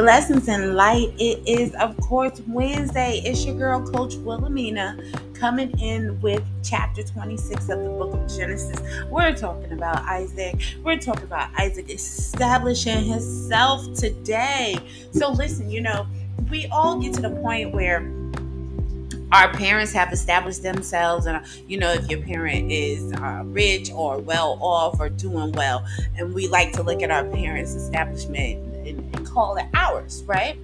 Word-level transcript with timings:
Blessings 0.00 0.48
and 0.48 0.76
light. 0.76 1.12
It 1.18 1.46
is, 1.46 1.74
of 1.74 1.94
course, 1.98 2.40
Wednesday. 2.48 3.20
It's 3.22 3.44
your 3.44 3.54
girl, 3.54 3.86
Coach 3.86 4.14
Wilhelmina, 4.14 4.98
coming 5.34 5.78
in 5.78 6.18
with 6.22 6.42
chapter 6.64 7.02
26 7.02 7.68
of 7.68 7.82
the 7.82 7.90
book 7.90 8.14
of 8.14 8.26
Genesis. 8.34 8.80
We're 9.10 9.36
talking 9.36 9.72
about 9.72 9.98
Isaac. 10.04 10.58
We're 10.82 10.96
talking 10.96 11.24
about 11.24 11.50
Isaac 11.58 11.90
establishing 11.90 13.04
himself 13.04 13.92
today. 13.92 14.78
So, 15.12 15.32
listen, 15.32 15.68
you 15.68 15.82
know, 15.82 16.06
we 16.48 16.66
all 16.68 16.98
get 16.98 17.12
to 17.16 17.20
the 17.20 17.36
point 17.42 17.74
where 17.74 18.10
our 19.32 19.52
parents 19.52 19.92
have 19.92 20.14
established 20.14 20.62
themselves 20.62 21.26
and 21.26 21.46
you 21.68 21.78
know 21.78 21.92
if 21.92 22.10
your 22.10 22.20
parent 22.22 22.72
is 22.72 23.12
uh, 23.12 23.42
rich 23.44 23.88
or 23.92 24.18
well 24.18 24.58
off 24.60 24.98
or 24.98 25.08
doing 25.08 25.52
well 25.52 25.86
and 26.16 26.34
we 26.34 26.48
like 26.48 26.72
to 26.72 26.82
look 26.82 27.00
at 27.00 27.12
our 27.12 27.24
parents 27.26 27.74
establishment 27.74 28.69
and, 29.14 29.26
call 29.26 29.56
it 29.56 29.66
ours 29.74 30.24
right 30.26 30.58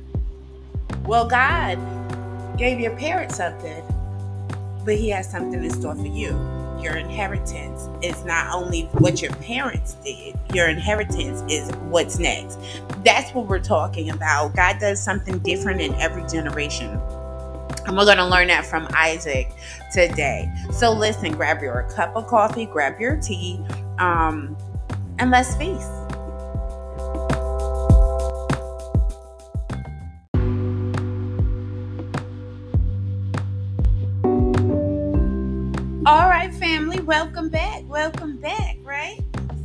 well 1.04 1.26
god 1.26 1.78
gave 2.58 2.80
your 2.80 2.96
parents 2.96 3.36
something 3.36 3.82
but 4.84 4.96
he 4.96 5.08
has 5.08 5.30
something 5.30 5.62
in 5.62 5.70
store 5.70 5.94
for 5.94 6.06
you 6.06 6.30
your 6.86 6.96
inheritance 6.96 7.88
is 8.02 8.24
not 8.24 8.54
only 8.54 8.82
what 8.92 9.22
your 9.22 9.32
parents 9.36 9.94
did, 10.04 10.38
your 10.54 10.68
inheritance 10.68 11.42
is 11.50 11.70
what's 11.88 12.18
next. 12.18 12.58
That's 13.04 13.32
what 13.32 13.46
we're 13.48 13.58
talking 13.58 14.10
about. 14.10 14.54
God 14.54 14.78
does 14.78 15.02
something 15.02 15.38
different 15.40 15.80
in 15.80 15.94
every 15.94 16.26
generation. 16.28 17.00
And 17.86 17.96
we're 17.96 18.04
going 18.04 18.18
to 18.18 18.26
learn 18.26 18.48
that 18.48 18.66
from 18.66 18.88
Isaac 18.94 19.50
today. 19.92 20.50
So 20.72 20.92
listen, 20.92 21.32
grab 21.32 21.62
your 21.62 21.82
cup 21.94 22.14
of 22.14 22.26
coffee, 22.26 22.66
grab 22.66 23.00
your 23.00 23.16
tea, 23.16 23.64
um, 23.98 24.56
and 25.18 25.30
let's 25.30 25.56
feast. 25.56 25.90
Welcome 37.16 37.48
back. 37.48 37.82
Welcome 37.86 38.36
back, 38.36 38.76
right? 38.82 39.18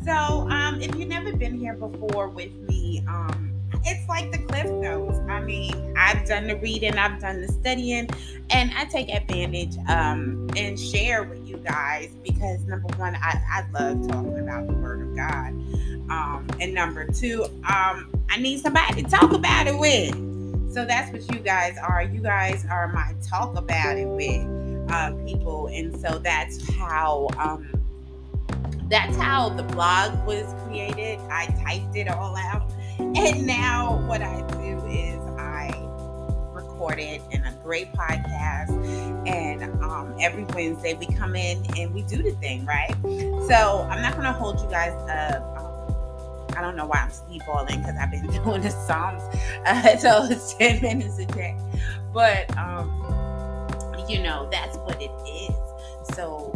So, 0.05 0.13
um, 0.13 0.79
if 0.79 0.95
you've 0.95 1.09
never 1.09 1.35
been 1.35 1.53
here 1.53 1.73
before 1.73 2.29
with 2.29 2.53
me, 2.53 3.03
um, 3.09 3.51
it's 3.83 4.07
like 4.07 4.31
the 4.31 4.37
cliff 4.37 4.67
notes. 4.67 5.19
I 5.27 5.41
mean, 5.41 5.93
I've 5.97 6.25
done 6.25 6.47
the 6.47 6.55
reading, 6.55 6.97
I've 6.97 7.19
done 7.19 7.41
the 7.41 7.49
studying, 7.49 8.09
and 8.51 8.71
I 8.73 8.85
take 8.85 9.09
advantage 9.09 9.75
um, 9.89 10.49
and 10.55 10.79
share 10.79 11.23
with 11.23 11.45
you 11.45 11.57
guys 11.57 12.15
because 12.23 12.61
number 12.61 12.87
one, 12.95 13.15
I, 13.15 13.41
I 13.51 13.65
love 13.73 14.07
talking 14.07 14.39
about 14.39 14.67
the 14.67 14.73
Word 14.75 15.01
of 15.01 15.13
God. 15.13 15.49
Um, 16.09 16.47
and 16.61 16.73
number 16.73 17.05
two, 17.05 17.43
um, 17.69 18.09
I 18.29 18.37
need 18.39 18.61
somebody 18.61 19.03
to 19.03 19.09
talk 19.09 19.33
about 19.33 19.67
it 19.67 19.77
with. 19.77 20.13
So 20.73 20.85
that's 20.85 21.11
what 21.11 21.29
you 21.29 21.41
guys 21.41 21.77
are. 21.77 22.01
You 22.01 22.21
guys 22.21 22.65
are 22.71 22.87
my 22.93 23.13
talk 23.21 23.57
about 23.57 23.97
it 23.97 24.07
with 24.07 24.60
uh, 24.91 25.11
people, 25.25 25.67
and 25.67 25.99
so 25.99 26.19
that's 26.19 26.69
how 26.73 27.29
um, 27.37 27.67
that's 28.89 29.15
how 29.17 29.49
the 29.49 29.63
blog 29.63 30.25
was 30.27 30.53
created. 30.65 31.19
I 31.31 31.47
typed 31.65 31.95
it 31.95 32.07
all 32.07 32.35
out 32.35 32.71
and 33.01 33.45
now 33.45 33.97
what 34.07 34.21
I 34.21 34.41
do 34.51 34.85
is 34.87 35.19
I 35.37 35.69
record 36.53 36.99
it 36.99 37.21
in 37.31 37.43
a 37.43 37.59
great 37.63 37.91
podcast. 37.93 38.69
And 39.27 39.63
um, 39.83 40.15
every 40.19 40.45
Wednesday 40.45 40.93
we 40.93 41.07
come 41.07 41.35
in 41.35 41.63
and 41.77 41.93
we 41.93 42.03
do 42.03 42.21
the 42.21 42.31
thing, 42.33 42.65
right? 42.65 42.95
So 43.47 43.87
I'm 43.89 44.01
not 44.01 44.13
to 44.21 44.31
hold 44.31 44.61
you 44.61 44.69
guys 44.69 44.93
up. 45.09 45.41
Um, 45.59 46.57
I 46.57 46.61
don't 46.61 46.75
know 46.75 46.85
why 46.85 46.99
I'm 46.99 47.09
sleepwalling 47.09 47.77
because 47.77 47.95
I've 47.99 48.11
been 48.11 48.27
doing 48.43 48.61
the 48.61 48.69
Psalms. 48.69 49.23
Uh, 49.65 49.97
so 49.97 50.25
it's 50.29 50.53
10 50.53 50.81
minutes 50.81 51.19
a 51.19 51.25
day. 51.25 51.57
But, 52.13 52.55
um, 52.57 52.87
you 54.11 54.21
know, 54.21 54.47
that's 54.51 54.77
what 54.79 55.01
it 55.01 55.11
is. 55.25 56.15
So 56.15 56.53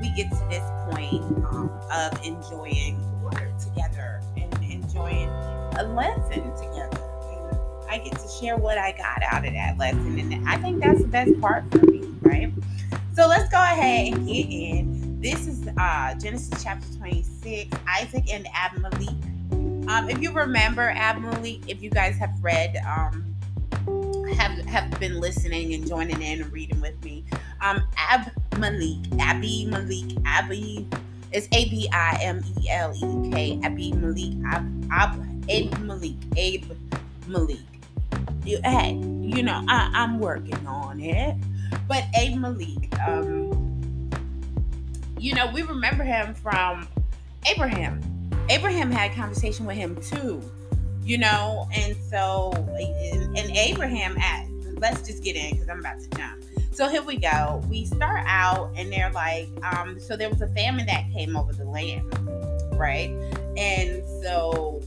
we 0.00 0.10
get 0.10 0.30
to 0.30 0.46
this 0.48 0.62
point 0.88 1.24
um, 1.46 1.80
of 1.92 2.12
enjoying 2.24 2.96
word 3.22 3.58
together 3.58 4.20
and 4.36 4.54
enjoying 4.62 5.28
a 5.28 5.82
lesson 5.82 6.42
together. 6.54 7.02
And 7.32 7.90
I 7.90 7.98
get 7.98 8.16
to 8.20 8.28
share 8.40 8.56
what 8.56 8.78
I 8.78 8.92
got 8.92 9.22
out 9.24 9.44
of 9.44 9.52
that 9.52 9.78
lesson. 9.78 10.16
And 10.20 10.48
I 10.48 10.56
think 10.58 10.80
that's 10.80 11.00
the 11.00 11.08
best 11.08 11.40
part 11.40 11.68
for 11.72 11.84
me, 11.86 12.04
right? 12.22 12.52
So 13.14 13.26
let's 13.26 13.50
go 13.50 13.58
ahead 13.58 14.14
and 14.14 14.26
get 14.26 14.46
in. 14.48 15.20
This 15.20 15.48
is 15.48 15.66
uh, 15.76 16.14
Genesis 16.20 16.62
chapter 16.62 16.86
26, 16.98 17.76
Isaac 17.88 18.32
and 18.32 18.46
Abimelech. 18.54 19.08
Um, 19.88 20.08
if 20.08 20.22
you 20.22 20.30
remember 20.30 20.90
Abimelech, 20.90 21.68
if 21.68 21.82
you 21.82 21.90
guys 21.90 22.16
have 22.18 22.30
read, 22.42 22.76
um, 22.86 23.33
have 24.34 24.58
have 24.66 25.00
been 25.00 25.20
listening 25.20 25.74
and 25.74 25.86
joining 25.86 26.20
in 26.22 26.42
and 26.42 26.52
reading 26.52 26.80
with 26.80 27.02
me, 27.04 27.24
um, 27.60 27.82
Malik, 28.58 28.98
Abby 29.18 29.66
Malik, 29.66 30.16
Abby 30.24 30.86
it's 31.34 31.48
A 31.50 31.68
B 31.68 31.88
I 31.92 32.16
M 32.22 32.44
E 32.60 32.70
L 32.70 32.94
E 32.94 33.30
K. 33.32 33.60
Abi 33.64 33.92
Malik. 33.92 34.34
Ab, 34.46 34.64
Ab, 34.92 35.20
Abe 35.48 35.76
Malik. 35.80 36.14
Abe 36.36 36.70
Malik. 37.26 37.58
You, 38.44 38.60
hey, 38.62 38.92
you 38.92 39.42
know, 39.42 39.64
I, 39.68 39.90
I'm 39.92 40.20
working 40.20 40.64
on 40.64 41.00
it. 41.00 41.36
But 41.88 42.04
Abe 42.16 42.36
Malik, 42.36 43.00
um, 43.00 44.10
you 45.18 45.34
know, 45.34 45.50
we 45.52 45.62
remember 45.62 46.04
him 46.04 46.34
from 46.34 46.86
Abraham. 47.50 48.00
Abraham 48.48 48.92
had 48.92 49.10
a 49.10 49.14
conversation 49.14 49.66
with 49.66 49.76
him 49.76 50.00
too, 50.00 50.40
you 51.04 51.18
know, 51.18 51.68
and 51.74 51.96
so, 52.10 52.52
and, 53.36 53.50
Abraham, 53.56 54.16
at, 54.18 54.46
let's 54.78 55.06
just 55.06 55.22
get 55.22 55.36
in 55.36 55.52
because 55.52 55.68
I'm 55.68 55.80
about 55.80 56.00
to 56.00 56.08
jump. 56.16 56.42
So 56.72 56.88
here 56.88 57.02
we 57.02 57.16
go. 57.16 57.62
We 57.68 57.84
start 57.84 58.24
out 58.26 58.72
and 58.76 58.92
they're 58.92 59.12
like, 59.12 59.48
um, 59.62 60.00
so 60.00 60.16
there 60.16 60.28
was 60.28 60.40
a 60.40 60.48
famine 60.48 60.86
that 60.86 61.04
came 61.12 61.36
over 61.36 61.52
the 61.52 61.64
land, 61.64 62.02
right? 62.72 63.10
And 63.56 64.02
so 64.22 64.82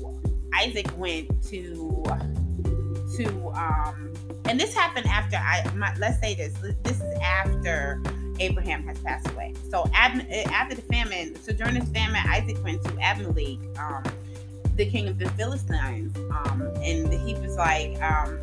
Isaac 0.53 0.87
went 0.97 1.29
to 1.43 2.03
to 3.15 3.49
um 3.51 4.13
and 4.45 4.59
this 4.59 4.73
happened 4.73 5.05
after 5.07 5.37
I 5.37 5.63
my, 5.75 5.95
let's 5.97 6.19
say 6.19 6.35
this 6.35 6.53
this 6.83 6.97
is 6.99 7.19
after 7.21 8.01
Abraham 8.39 8.83
has 8.83 8.99
passed 8.99 9.27
away. 9.29 9.53
So 9.69 9.89
Ab, 9.93 10.21
after 10.29 10.75
the 10.75 10.81
famine, 10.83 11.35
so 11.41 11.53
during 11.53 11.75
this 11.75 11.89
famine, 11.89 12.21
Isaac 12.27 12.63
went 12.63 12.83
to 12.83 12.99
Abimelech, 12.99 13.57
um, 13.79 14.03
the 14.77 14.85
king 14.85 15.07
of 15.07 15.17
the 15.17 15.27
Philistines, 15.31 16.15
um, 16.31 16.71
and 16.81 17.11
he 17.11 17.33
was 17.35 17.57
like, 17.57 17.99
um, 18.01 18.39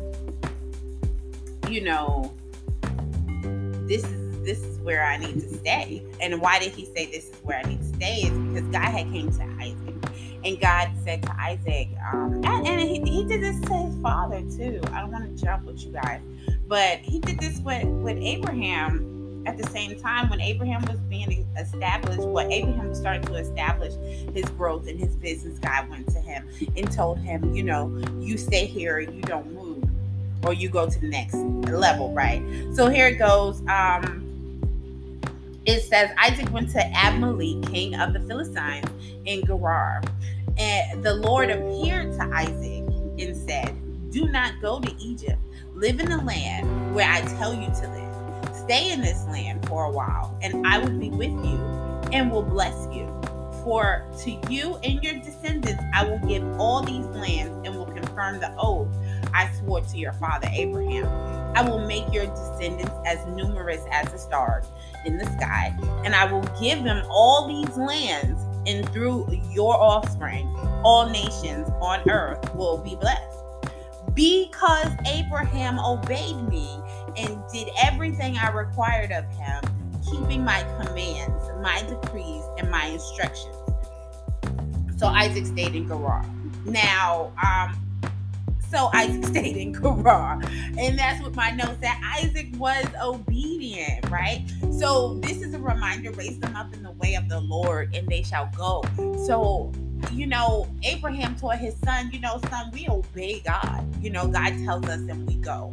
you 1.69 1.81
know, 1.81 2.33
this 3.87 4.03
is 4.03 4.43
this 4.43 4.61
is 4.61 4.77
where 4.79 5.03
I 5.03 5.17
need 5.17 5.35
to 5.35 5.49
stay. 5.55 6.03
And 6.21 6.39
why 6.41 6.59
did 6.59 6.73
he 6.73 6.85
say 6.85 7.05
this 7.07 7.29
is 7.29 7.35
where 7.41 7.57
I 7.57 7.63
need 7.63 7.79
to 7.79 7.95
stay? 7.95 8.15
Is 8.23 8.37
because 8.37 8.69
God 8.69 8.91
had 8.91 9.11
came 9.11 9.31
to 9.31 9.43
Isaac, 9.59 9.95
and 10.43 10.59
God 10.59 10.91
said 11.03 11.23
to 11.23 11.35
Isaac, 11.39 11.87
um, 12.11 12.41
and, 12.45 12.67
and 12.67 12.81
he, 12.81 13.01
he 13.09 13.23
did 13.23 13.41
this 13.41 13.59
to 13.61 13.73
his 13.73 13.95
father 14.01 14.41
too. 14.41 14.81
I 14.91 15.01
don't 15.01 15.11
want 15.11 15.35
to 15.35 15.43
jump 15.43 15.65
with 15.65 15.83
you 15.85 15.93
guys, 15.93 16.19
but 16.67 16.99
he 16.99 17.19
did 17.19 17.39
this 17.39 17.59
with 17.61 17.85
with 17.85 18.17
Abraham 18.17 19.14
at 19.45 19.57
the 19.57 19.67
same 19.69 19.99
time 19.99 20.29
when 20.29 20.41
Abraham 20.41 20.83
was 20.85 20.99
being 21.01 21.47
established, 21.57 22.21
what 22.21 22.51
Abraham 22.51 22.89
was 22.89 22.97
starting 22.97 23.23
to 23.23 23.35
establish 23.35 23.93
his 24.33 24.45
growth 24.51 24.87
and 24.87 24.99
his 24.99 25.15
business, 25.15 25.59
God 25.59 25.89
went 25.89 26.07
to 26.09 26.19
him 26.19 26.47
and 26.75 26.91
told 26.91 27.19
him, 27.19 27.53
you 27.53 27.63
know, 27.63 27.95
you 28.19 28.37
stay 28.37 28.65
here, 28.65 28.99
you 28.99 29.21
don't 29.21 29.53
move 29.53 29.83
or 30.43 30.53
you 30.53 30.69
go 30.69 30.89
to 30.89 30.99
the 30.99 31.07
next 31.07 31.35
level, 31.35 32.13
right? 32.13 32.41
So 32.73 32.87
here 32.87 33.07
it 33.07 33.17
goes. 33.17 33.61
Um, 33.67 34.21
it 35.65 35.81
says 35.81 36.11
Isaac 36.17 36.51
went 36.51 36.69
to 36.71 36.85
Abimelech, 36.95 37.71
king 37.71 37.95
of 37.95 38.13
the 38.13 38.19
Philistines, 38.21 38.87
in 39.25 39.43
Gerar. 39.45 40.01
And 40.57 41.03
the 41.03 41.15
Lord 41.15 41.49
appeared 41.49 42.13
to 42.13 42.23
Isaac 42.33 42.83
and 43.19 43.35
said, 43.35 43.75
Do 44.11 44.27
not 44.27 44.53
go 44.61 44.79
to 44.79 44.95
Egypt. 44.99 45.39
Live 45.73 45.99
in 45.99 46.09
the 46.09 46.17
land 46.17 46.95
where 46.95 47.09
I 47.09 47.21
tell 47.21 47.53
you 47.53 47.67
to 47.67 47.89
live. 47.89 48.04
Stay 48.65 48.91
in 48.91 49.01
this 49.01 49.25
land 49.27 49.63
for 49.67 49.85
a 49.85 49.91
while, 49.91 50.35
and 50.41 50.65
I 50.65 50.79
will 50.79 50.97
be 50.97 51.11
with 51.11 51.29
you 51.29 51.59
and 52.11 52.31
will 52.31 52.41
bless 52.41 52.87
you. 52.91 53.05
For 53.63 54.05
to 54.19 54.31
you 54.49 54.77
and 54.83 55.03
your 55.03 55.13
descendants 55.15 55.83
I 55.93 56.03
will 56.03 56.19
give 56.27 56.43
all 56.59 56.81
these 56.81 57.05
lands 57.05 57.51
and 57.65 57.75
will 57.75 57.85
confirm 57.85 58.39
the 58.39 58.55
oath 58.57 58.87
I 59.35 59.51
swore 59.53 59.81
to 59.81 59.97
your 59.97 60.13
father 60.13 60.47
Abraham. 60.51 61.05
I 61.55 61.61
will 61.61 61.85
make 61.85 62.11
your 62.11 62.25
descendants 62.25 62.93
as 63.05 63.25
numerous 63.27 63.81
as 63.91 64.11
the 64.11 64.17
stars 64.17 64.65
in 65.05 65.17
the 65.17 65.25
sky, 65.25 65.75
and 66.03 66.15
I 66.15 66.31
will 66.31 66.43
give 66.59 66.83
them 66.83 67.05
all 67.09 67.47
these 67.47 67.77
lands, 67.77 68.41
and 68.65 68.87
through 68.89 69.27
your 69.51 69.75
offspring, 69.75 70.47
all 70.83 71.07
nations 71.09 71.69
on 71.81 72.09
earth 72.09 72.53
will 72.55 72.77
be 72.77 72.95
blessed. 72.95 73.34
Because 74.15 74.91
Abraham 75.05 75.79
obeyed 75.79 76.37
me 76.49 76.69
and 77.17 77.37
did 77.51 77.69
everything 77.83 78.37
I 78.37 78.49
required 78.51 79.11
of 79.11 79.25
him, 79.35 79.63
keeping 80.09 80.43
my 80.43 80.63
commands, 80.81 81.43
my 81.61 81.83
decrees, 81.83 82.43
and 82.57 82.71
my 82.71 82.85
instructions. 82.85 83.55
So 84.97 85.07
Isaac 85.07 85.45
stayed 85.45 85.75
in 85.75 85.87
Gerar. 85.87 86.25
Now, 86.65 87.31
um, 87.45 87.75
So 88.71 88.89
Isaac 88.93 89.25
stayed 89.25 89.57
in 89.57 89.73
Gerar. 89.73 90.41
And 90.77 90.97
that's 90.97 91.21
what 91.21 91.35
my 91.35 91.51
note 91.51 91.77
said. 91.81 91.95
Isaac 92.03 92.47
was 92.57 92.85
obedient, 93.01 94.09
right? 94.09 94.45
So 94.79 95.15
this 95.21 95.41
is 95.41 95.53
a 95.53 95.59
reminder 95.59 96.11
raise 96.11 96.39
them 96.39 96.55
up 96.55 96.73
in 96.73 96.83
the 96.83 96.91
way 96.91 97.15
of 97.15 97.29
the 97.29 97.39
Lord, 97.41 97.95
and 97.95 98.07
they 98.07 98.23
shall 98.23 98.49
go. 98.57 98.83
So 99.25 99.71
you 100.11 100.27
know, 100.27 100.67
Abraham 100.83 101.35
taught 101.35 101.57
his 101.57 101.75
son, 101.83 102.09
you 102.11 102.19
know, 102.19 102.39
son, 102.49 102.71
we 102.73 102.87
obey 102.89 103.41
God. 103.41 103.85
You 104.03 104.09
know, 104.09 104.27
God 104.27 104.53
tells 104.63 104.85
us 104.85 104.99
and 104.99 105.27
we 105.27 105.35
go. 105.35 105.71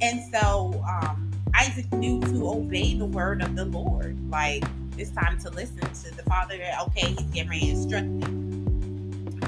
And 0.00 0.20
so 0.32 0.84
um, 0.88 1.30
Isaac 1.54 1.90
knew 1.92 2.20
to 2.20 2.48
obey 2.48 2.94
the 2.94 3.06
word 3.06 3.42
of 3.42 3.56
the 3.56 3.64
Lord. 3.64 4.18
Like, 4.30 4.64
it's 4.98 5.10
time 5.10 5.38
to 5.40 5.50
listen 5.50 5.80
to 5.80 6.16
the 6.16 6.22
father. 6.24 6.54
Okay, 6.82 7.08
he's 7.08 7.22
getting 7.22 7.50
ready 7.50 7.66
to 7.66 7.70
instruct 7.70 8.06
me. 8.06 8.24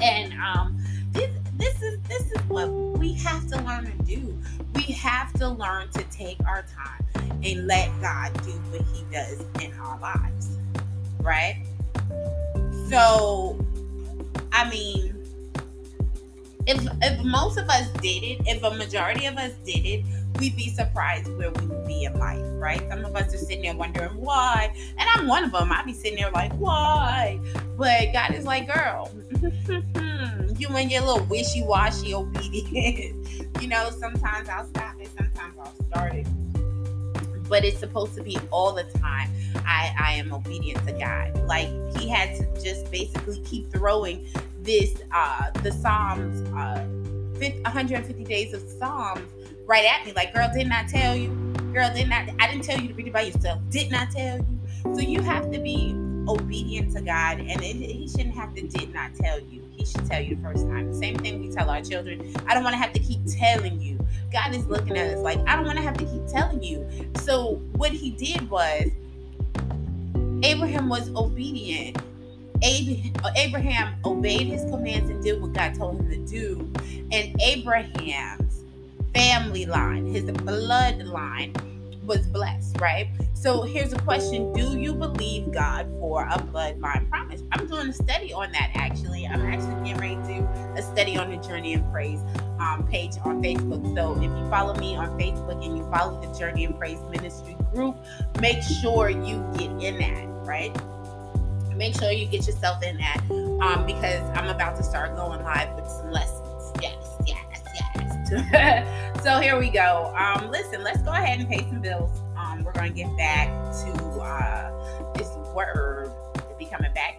And 0.01 0.33
um, 0.33 0.77
this, 1.11 1.31
this 1.57 1.81
is 1.81 1.99
this 2.07 2.31
is 2.31 2.41
what 2.47 2.69
we 2.69 3.13
have 3.13 3.47
to 3.47 3.61
learn 3.63 3.85
to 3.85 4.03
do. 4.03 4.37
We 4.75 4.83
have 4.83 5.33
to 5.33 5.49
learn 5.49 5.89
to 5.91 6.03
take 6.11 6.37
our 6.45 6.65
time 6.75 7.05
and 7.43 7.67
let 7.67 7.89
God 8.01 8.33
do 8.43 8.51
what 8.51 8.81
He 8.93 9.03
does 9.11 9.43
in 9.61 9.73
our 9.79 9.99
lives, 9.99 10.57
right? 11.19 11.65
So 12.89 13.59
I 14.51 14.69
mean, 14.69 15.15
if 16.65 16.85
if 17.01 17.23
most 17.23 17.57
of 17.57 17.69
us 17.69 17.89
did 18.01 18.23
it, 18.23 18.41
if 18.45 18.63
a 18.63 18.71
majority 18.71 19.25
of 19.25 19.37
us 19.37 19.53
did 19.65 19.85
it, 19.85 20.05
we'd 20.39 20.55
be 20.55 20.69
surprised 20.69 21.29
where 21.37 21.51
we 21.51 21.67
would 21.67 21.87
be 21.87 22.03
in 22.03 22.13
life, 22.19 22.43
right? 22.53 22.81
Some 22.89 23.05
of 23.05 23.15
us 23.15 23.33
are 23.33 23.37
sitting 23.37 23.61
there 23.61 23.75
wondering 23.75 24.15
why, 24.15 24.73
and 24.97 25.09
I'm 25.15 25.27
one 25.27 25.43
of 25.43 25.51
them. 25.51 25.71
I'd 25.71 25.85
be 25.85 25.93
sitting 25.93 26.17
there 26.17 26.31
like, 26.31 26.51
why? 26.53 27.39
But 27.77 28.13
God 28.13 28.33
is 28.33 28.45
like, 28.45 28.67
girl, 28.67 29.11
you 30.57 30.67
and 30.69 30.91
your 30.91 31.01
little 31.01 31.25
wishy-washy 31.25 32.13
obedience. 32.13 33.41
you 33.61 33.67
know, 33.67 33.89
sometimes 33.97 34.49
I'll 34.49 34.67
stop 34.67 34.95
it, 34.99 35.09
sometimes 35.17 35.55
I'll 35.59 35.85
start 35.87 36.15
it 36.15 36.27
but 37.49 37.63
it's 37.63 37.79
supposed 37.79 38.15
to 38.15 38.23
be 38.23 38.37
all 38.51 38.73
the 38.73 38.83
time. 38.99 39.29
I, 39.57 39.93
I 39.99 40.13
am 40.13 40.33
obedient 40.33 40.85
to 40.87 40.93
God. 40.93 41.43
Like 41.45 41.69
he 41.97 42.07
had 42.07 42.35
to 42.35 42.63
just 42.63 42.89
basically 42.91 43.39
keep 43.41 43.71
throwing 43.71 44.27
this 44.61 44.95
uh 45.11 45.51
the 45.63 45.71
Psalms 45.71 46.41
uh 46.49 46.85
150 47.37 48.23
days 48.23 48.53
of 48.53 48.61
Psalms 48.61 49.29
right 49.65 49.85
at 49.85 50.05
me. 50.05 50.13
Like, 50.13 50.33
girl, 50.33 50.49
didn't 50.53 50.71
I 50.73 50.85
tell 50.85 51.15
you? 51.15 51.29
Girl, 51.73 51.89
didn't 51.93 52.11
I 52.13 52.33
I 52.39 52.47
didn't 52.51 52.63
tell 52.63 52.79
you 52.79 52.87
to 52.89 52.93
read 52.93 53.07
it 53.07 53.13
by 53.13 53.21
yourself. 53.21 53.61
Didn't 53.69 53.95
I 53.95 54.05
tell 54.05 54.37
you? 54.37 54.59
So 54.95 55.01
you 55.01 55.21
have 55.21 55.51
to 55.51 55.59
be 55.59 55.95
obedient 56.27 56.93
to 56.93 57.01
God 57.01 57.39
and 57.39 57.61
it, 57.61 57.75
he 57.75 58.07
shouldn't 58.07 58.35
have 58.35 58.53
to 58.55 58.67
did 58.67 58.93
not 58.93 59.15
tell 59.15 59.39
you. 59.39 59.63
He 59.71 59.85
should 59.85 60.05
tell 60.05 60.21
you 60.21 60.35
the 60.35 60.41
first 60.41 60.65
time. 60.67 60.93
Same 60.93 61.15
thing 61.17 61.39
we 61.39 61.53
tell 61.53 61.69
our 61.69 61.81
children. 61.81 62.33
I 62.47 62.53
don't 62.53 62.63
want 62.63 62.73
to 62.73 62.79
have 62.79 62.93
to 62.93 62.99
keep 62.99 63.21
telling 63.27 63.79
you 63.79 63.97
God 64.31 64.53
is 64.53 64.65
looking 64.67 64.97
at 64.97 65.13
us 65.15 65.19
like, 65.19 65.39
I 65.47 65.55
don't 65.55 65.65
want 65.65 65.77
to 65.77 65.83
have 65.83 65.97
to 65.97 66.05
keep 66.05 66.27
telling 66.27 66.61
you. 66.61 66.87
So 67.21 67.55
what 67.75 67.91
he 67.91 68.11
did 68.11 68.49
was 68.49 68.89
Abraham 70.47 70.87
was 70.87 71.09
obedient. 71.09 71.97
Abraham 72.63 73.95
obeyed 74.05 74.47
his 74.47 74.63
commands 74.71 75.09
and 75.09 75.21
did 75.21 75.41
what 75.41 75.51
God 75.51 75.75
told 75.75 75.99
him 75.99 76.09
to 76.09 76.17
do. 76.25 76.71
And 77.11 77.39
Abraham's 77.41 78.63
family 79.13 79.65
line, 79.65 80.05
his 80.05 80.23
bloodline, 80.23 81.53
was 82.05 82.25
blessed, 82.27 82.79
right? 82.79 83.09
So 83.33 83.63
here's 83.63 83.91
a 83.91 83.99
question 83.99 84.53
Do 84.53 84.79
you 84.79 84.93
believe 84.93 85.51
God 85.51 85.85
for 85.99 86.23
a 86.23 86.37
bloodline 86.37 87.09
promise? 87.09 87.43
I'm 87.51 87.67
doing 87.67 87.89
a 87.89 87.93
study 87.93 88.31
on 88.31 88.51
that 88.53 88.71
actually. 88.73 89.27
I'm 89.27 89.41
actually 89.41 89.75
getting 89.89 89.97
ready 89.97 90.15
to 90.15 90.39
do 90.39 90.47
a 90.79 90.81
study 90.81 91.17
on 91.17 91.29
the 91.29 91.37
Journey 91.45 91.73
and 91.73 91.91
Praise 91.91 92.21
um, 92.59 92.87
page 92.89 93.13
on 93.25 93.43
Facebook. 93.43 93.93
So 93.95 94.15
if 94.15 94.23
you 94.23 94.49
follow 94.49 94.73
me 94.75 94.95
on 94.95 95.09
Facebook 95.19 95.63
and 95.63 95.77
you 95.77 95.83
follow 95.91 96.19
the 96.21 96.39
Journey 96.39 96.63
and 96.63 96.77
Praise 96.79 96.99
Ministry 97.11 97.57
group, 97.73 97.97
make 98.39 98.61
sure 98.63 99.09
you 99.09 99.45
get 99.57 99.69
in 99.83 99.99
that, 99.99 100.36
right? 100.47 100.75
Make 101.75 101.95
sure 101.95 102.11
you 102.11 102.25
get 102.25 102.47
yourself 102.47 102.81
in 102.81 102.97
that 102.97 103.21
um, 103.61 103.85
because 103.85 104.21
I'm 104.35 104.47
about 104.47 104.77
to 104.77 104.83
start 104.83 105.15
going 105.15 105.43
live 105.43 105.75
with 105.75 105.87
some 105.87 106.09
lessons. 106.09 106.71
Yes, 106.81 106.95
yes, 107.27 107.63
yes. 108.31 109.23
so 109.23 109.39
here 109.39 109.59
we 109.59 109.69
go. 109.69 110.13
Um, 110.17 110.49
listen, 110.49 110.83
let's 110.83 111.03
go 111.03 111.11
ahead 111.11 111.39
and 111.39 111.47
pay 111.47 111.59
some 111.59 111.81
bills. 111.81 112.19
Um, 112.35 112.63
we're 112.63 112.71
going 112.71 112.93
to 112.93 112.97
get 112.97 113.15
back 113.15 113.47
to 113.83 113.91
uh, 114.19 115.13
this 115.13 115.29
word 115.53 116.11
to 116.35 116.55
be 116.57 116.65
coming 116.65 116.91
back 116.93 117.16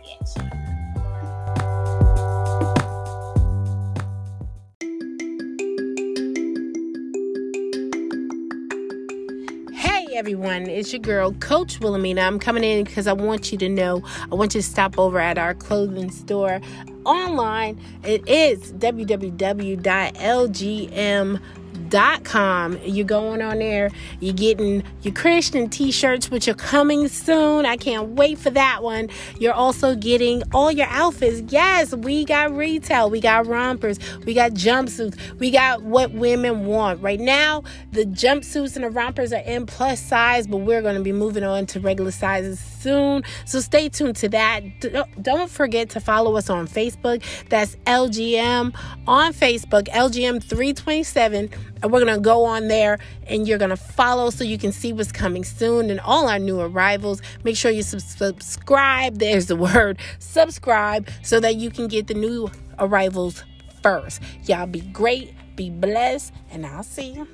everyone. 10.19 10.69
It's 10.69 10.93
your 10.93 10.99
girl, 10.99 11.31
Coach 11.35 11.79
Wilhelmina. 11.79 12.21
I'm 12.23 12.41
coming 12.41 12.65
in 12.65 12.83
because 12.83 13.07
I 13.07 13.13
want 13.13 13.53
you 13.53 13.59
to 13.59 13.69
know, 13.69 14.03
I 14.33 14.35
want 14.35 14.53
you 14.53 14.61
to 14.61 14.67
stop 14.67 14.99
over 14.99 15.21
at 15.21 15.39
our 15.39 15.55
clothing 15.55 16.11
store 16.11 16.61
online. 17.05 17.81
It 18.03 18.27
is 18.27 18.73
www.lgm.com 18.73 19.79
dot 21.91 22.25
com. 22.25 22.79
You're 22.85 23.07
going 23.07 23.43
on 23.43 23.59
there, 23.59 23.91
you're 24.21 24.35
getting 24.35 24.83
your 25.03 25.15
Christian 25.15 25.69
t 25.69 25.91
shirts, 25.91 26.31
which 26.31 26.49
are 26.49 26.55
coming 26.55 27.09
soon. 27.09 27.67
I 27.67 27.77
can't 27.77 28.11
wait 28.11 28.39
for 28.39 28.51
that 28.51 28.83
one. 28.83 29.09
You're 29.39 29.55
also 29.55 29.95
getting 29.95 30.43
all 30.53 30.71
your 30.71 30.89
outfits. 30.89 31.53
Yes, 31.53 31.95
we 31.95 32.25
got 32.25 32.55
retail, 32.55 33.11
we 33.11 33.21
got 33.21 33.47
rompers, 33.47 33.99
we 34.25 34.35
got 34.35 34.53
jumpsuits, 34.53 35.39
we 35.39 35.51
got 35.51 35.83
what 35.83 36.13
women 36.13 36.67
want. 36.67 37.01
Right 37.03 37.21
now, 37.21 37.63
the 37.93 38.05
jumpsuits 38.05 38.77
and 38.77 38.85
the 38.85 38.91
rompers 38.91 39.33
are 39.33 39.43
in 39.43 39.67
plus 39.67 40.01
size, 40.01 40.47
but 40.47 40.59
we're 40.59 40.83
going 40.83 40.97
to 40.97 41.03
be 41.03 41.13
moving 41.13 41.45
on 41.45 41.67
to 41.67 41.81
regular 41.81 42.11
sizes 42.11 42.59
soon. 42.59 43.23
So 43.45 43.61
stay 43.61 43.89
tuned 43.89 44.17
to 44.17 44.29
that. 44.31 44.63
Don't 45.23 45.51
forget 45.51 45.91
to 45.91 46.01
follow 46.01 46.37
us 46.37 46.51
on 46.51 46.67
Facebook. 46.69 47.23
That's 47.49 47.77
LGM 47.87 48.75
on 49.07 49.33
Facebook, 49.33 49.89
LGM 49.89 50.43
327 50.43 51.51
and 51.83 51.93
we're 51.93 52.05
going 52.05 52.15
to 52.15 52.21
go 52.21 52.45
on 52.45 52.69
there 52.69 52.99
and 53.27 53.47
you're 53.47 53.59
going 53.59 53.71
to 53.71 53.77
follow 53.77 54.31
so 54.31 54.45
you 54.45 54.59
can 54.59 54.73
see 54.73 54.93
what's 54.93 55.13
coming 55.13 55.45
soon 55.45 55.91
and 55.91 56.01
all 56.01 56.29
our 56.29 56.39
new 56.39 56.61
arrivals. 56.61 57.23
Make 57.45 57.57
sure 57.57 57.71
you 57.71 57.83
sub- 57.83 58.01
subscribe. 58.01 59.19
There's 59.19 59.47
the 59.47 59.57
word 59.69 59.99
subscribe 60.19 61.09
so 61.23 61.41
that 61.41 61.57
you 61.57 61.71
can 61.71 61.89
get 61.89 62.07
the 62.07 62.15
new 62.15 62.51
arrivals 62.79 63.43
first. 63.83 64.21
Y'all 64.45 64.67
be 64.67 64.81
great, 64.81 65.33
be 65.57 65.71
blessed, 65.71 66.33
and 66.51 66.67
I'll 66.67 66.83
see 66.83 67.13
you. 67.13 67.29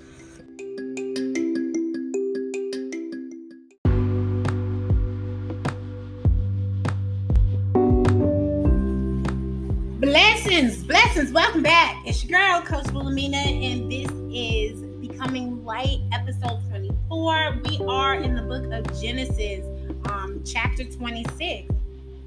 Blessings, 10.00 10.84
blessings. 10.84 11.32
Welcome 11.32 11.62
back. 11.62 11.96
It's 12.04 12.24
your 12.24 12.38
girl, 12.38 12.60
Coach 12.60 12.92
Wilhelmina, 12.92 13.38
and 13.38 13.90
this 13.90 14.23
is 14.34 14.80
Becoming 15.00 15.64
Light, 15.64 16.00
episode 16.12 16.60
24. 16.68 17.60
We 17.64 17.80
are 17.86 18.14
in 18.14 18.34
the 18.34 18.42
book 18.42 18.64
of 18.72 19.00
Genesis, 19.00 19.64
um, 20.10 20.42
chapter 20.44 20.84
26. 20.84 21.72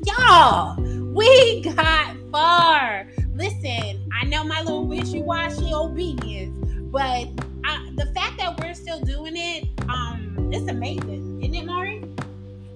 Y'all, 0.06 0.82
we 1.14 1.62
got 1.62 2.16
far. 2.32 3.08
Listen, 3.36 4.10
I 4.20 4.26
know 4.26 4.44
my 4.44 4.62
little 4.62 4.88
wishy-washy 4.88 5.74
obedience, 5.74 6.58
but 6.92 7.28
I, 7.66 7.92
the 7.98 8.06
fact 8.16 8.38
that 8.38 8.60
we're 8.60 8.74
still 8.74 9.02
doing 9.02 9.34
it, 9.36 9.68
um, 9.90 10.50
it's 10.54 10.70
amazing, 10.70 11.42
isn't 11.42 11.56
it, 11.56 11.66
Maury? 11.66 12.04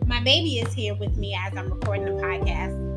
My 0.05 0.21
baby 0.21 0.59
is 0.59 0.73
here 0.73 0.95
with 0.95 1.15
me 1.15 1.37
as 1.47 1.57
I'm 1.57 1.71
recording 1.71 2.05
the 2.05 2.21
podcast 2.21 2.91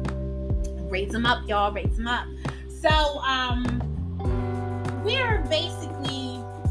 raise 0.95 1.11
them 1.11 1.27
up, 1.27 1.49
y'all. 1.49 1.73
Raise 1.73 1.97
them 1.97 2.07
up. 2.07 2.25
So 2.69 2.89
um, 2.89 3.65
we're 5.05 5.45
basically 5.51 5.94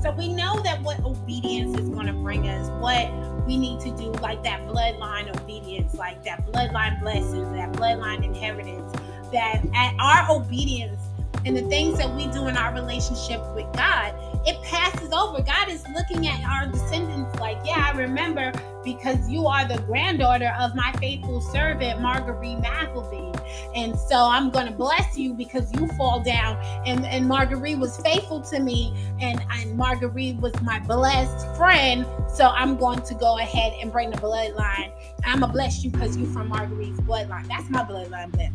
so 0.03 0.11
we 0.11 0.27
know 0.27 0.61
that 0.63 0.81
what 0.81 0.99
obedience 1.05 1.79
is 1.79 1.87
going 1.87 2.07
to 2.07 2.13
bring 2.13 2.49
us, 2.49 2.69
what 2.81 3.09
we 3.47 3.55
need 3.55 3.79
to 3.79 3.89
do, 3.95 4.11
like 4.21 4.43
that 4.43 4.67
bloodline 4.67 5.33
obedience, 5.41 5.93
like 5.93 6.21
that 6.25 6.45
bloodline 6.45 6.99
blessings, 6.99 7.49
that 7.53 7.71
bloodline 7.71 8.21
inheritance, 8.21 8.91
that 9.31 9.61
at 9.73 9.95
our 10.01 10.29
obedience 10.29 10.99
and 11.45 11.55
the 11.55 11.61
things 11.63 11.97
that 11.97 12.13
we 12.13 12.27
do 12.27 12.47
in 12.47 12.57
our 12.57 12.73
relationship 12.73 13.39
with 13.55 13.65
God, 13.77 14.13
it 14.45 14.61
passes 14.61 15.13
over. 15.13 15.41
God 15.41 15.69
is 15.69 15.87
looking 15.95 16.27
at 16.27 16.43
our 16.49 16.67
descendants 16.67 17.39
like, 17.39 17.57
yeah, 17.63 17.89
I 17.93 17.97
remember 17.97 18.51
because 18.83 19.29
you 19.29 19.47
are 19.47 19.67
the 19.67 19.79
granddaughter 19.81 20.53
of 20.59 20.75
my 20.75 20.91
faithful 20.99 21.41
servant, 21.41 22.01
Marguerite 22.01 22.59
McElvey. 22.59 23.31
And 23.75 23.97
so 23.97 24.15
I'm 24.17 24.49
going 24.49 24.65
to 24.67 24.71
bless 24.71 25.17
you 25.17 25.33
because 25.33 25.71
you 25.73 25.87
fall 25.89 26.21
down. 26.23 26.57
And, 26.85 27.05
and 27.05 27.27
Marguerite 27.27 27.77
was 27.77 27.97
faithful 27.97 28.41
to 28.41 28.59
me, 28.59 28.93
and, 29.19 29.43
and 29.51 29.75
Marguerite 29.75 30.37
was 30.37 30.59
my 30.61 30.79
blessed 30.79 31.55
friend. 31.55 32.05
So 32.29 32.47
I'm 32.47 32.77
going 32.77 33.01
to 33.03 33.13
go 33.15 33.39
ahead 33.39 33.73
and 33.81 33.91
bring 33.91 34.11
the 34.11 34.17
bloodline. 34.17 34.91
I'm 35.25 35.39
going 35.39 35.51
to 35.51 35.53
bless 35.53 35.83
you 35.83 35.91
because 35.91 36.17
you're 36.17 36.31
from 36.31 36.49
Marguerite's 36.49 36.99
bloodline. 37.01 37.47
That's 37.47 37.69
my 37.69 37.83
bloodline 37.83 38.31
blessing. 38.31 38.53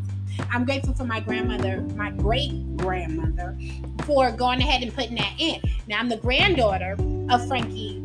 I'm 0.51 0.65
grateful 0.65 0.95
for 0.95 1.05
my 1.05 1.21
grandmother, 1.21 1.81
my 1.97 2.11
great 2.11 2.77
grandmother, 2.77 3.59
for 4.05 4.31
going 4.31 4.61
ahead 4.61 4.83
and 4.83 4.95
putting 4.95 5.17
that 5.17 5.35
in. 5.39 5.61
Now 5.89 5.99
I'm 5.99 6.09
the 6.09 6.17
granddaughter 6.17 6.97
of 7.29 7.47
Frankie 7.49 8.01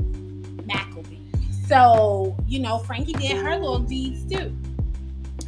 McElvey. 0.67 1.22
So, 1.73 2.37
you 2.45 2.59
know, 2.59 2.77
Frankie 2.77 3.13
did 3.13 3.35
her 3.37 3.55
little 3.55 3.79
deeds 3.79 4.31
too. 4.31 4.55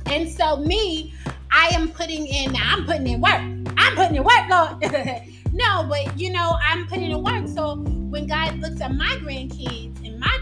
And 0.08 0.28
so 0.28 0.58
me, 0.58 1.14
I 1.52 1.68
am 1.68 1.92
putting 1.92 2.26
in 2.26 2.52
now 2.52 2.78
I'm 2.78 2.84
putting 2.84 3.06
in 3.06 3.22
work. 3.22 3.42
I'm 3.78 3.96
putting 3.96 4.16
in 4.16 4.24
work, 4.24 4.50
Lord. 4.50 4.82
no, 5.54 5.86
but 5.88 6.20
you 6.20 6.34
know, 6.34 6.58
I'm 6.64 6.88
putting 6.88 7.12
in 7.12 7.24
work. 7.24 7.48
So 7.48 7.76
when 7.76 8.26
God 8.26 8.58
looks 8.58 8.82
at 8.82 8.96
my 8.96 9.20
grandkids 9.22 9.95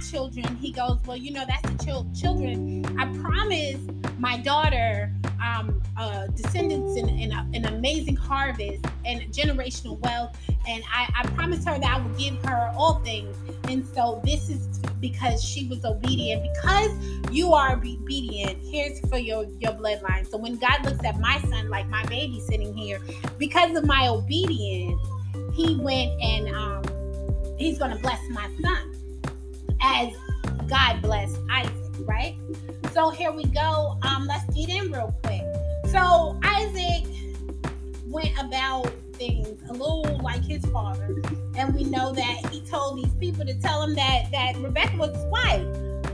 children, 0.10 0.56
he 0.58 0.72
goes, 0.72 1.00
Well, 1.06 1.18
you 1.18 1.32
know, 1.32 1.46
that's 1.48 1.62
the 1.62 1.78
ch- 1.84 2.22
children. 2.22 2.86
I 3.00 3.06
promise 3.20 3.80
my 4.20 4.38
daughter 4.38 5.12
um, 5.44 5.82
uh, 5.98 6.28
descendants 6.28 6.98
and, 6.98 7.34
an 7.56 7.66
amazing 7.66 8.16
harvest 8.16 8.86
and 9.06 9.22
generational 9.34 10.00
wealth. 10.00 10.38
And 10.68 10.84
I, 10.92 11.10
I 11.18 11.28
promised 11.30 11.68
her 11.68 11.78
that 11.78 12.00
I 12.00 12.02
would 12.02 12.18
give 12.18 12.36
her 12.46 12.72
all 12.76 12.96
things. 13.00 13.36
And 13.70 13.86
so 13.86 14.22
this 14.24 14.50
is 14.50 14.80
because 15.00 15.44
she 15.44 15.68
was 15.68 15.84
obedient. 15.84 16.48
Because 16.54 16.92
you 17.32 17.54
are 17.54 17.74
obedient, 17.74 18.60
here's 18.64 19.00
for 19.10 19.18
your, 19.18 19.46
your 19.60 19.74
bloodline. 19.74 20.30
So 20.30 20.38
when 20.38 20.58
God 20.58 20.86
looks 20.86 21.04
at 21.04 21.20
my 21.20 21.40
son, 21.50 21.70
like 21.70 21.90
my 21.90 22.06
baby 22.06 22.42
sitting 22.48 22.74
here, 22.74 23.00
because 23.38 23.76
of 23.76 23.86
my 23.86 24.08
obedience, 24.08 25.02
he 25.54 25.76
went 25.76 26.12
and 26.22 26.56
um, 26.56 26.84
he's 27.58 27.78
going 27.78 27.92
to 27.92 28.00
bless 28.02 28.22
my 28.30 28.50
son 28.62 28.94
as 29.94 30.14
God 30.68 31.02
blessed 31.02 31.40
Isaac, 31.52 31.74
right? 32.02 32.36
So 32.94 33.10
here 33.10 33.32
we 33.32 33.46
go. 33.46 33.98
Um, 34.02 34.26
let's 34.28 34.46
get 34.54 34.70
in 34.70 34.92
real 34.92 35.16
quick. 35.24 35.44
So 35.88 36.40
Isaac 36.44 37.06
went 38.08 38.38
about 38.40 38.92
things 39.14 39.60
a 39.70 39.74
little 39.74 40.20
like 40.24 40.44
his 40.44 40.66
father, 40.66 41.16
and 41.56 41.74
we 41.76 41.84
know 41.84 42.12
that 42.12 42.50
he 42.52 42.62
told 42.62 42.98
these 42.98 43.14
people 43.16 43.46
to 43.46 43.54
tell 43.60 43.84
him 43.84 43.94
that 43.96 44.32
that 44.32 44.56
Rebecca 44.58 44.98
was 44.98 45.16
his 45.16 45.26
wife. 45.26 45.66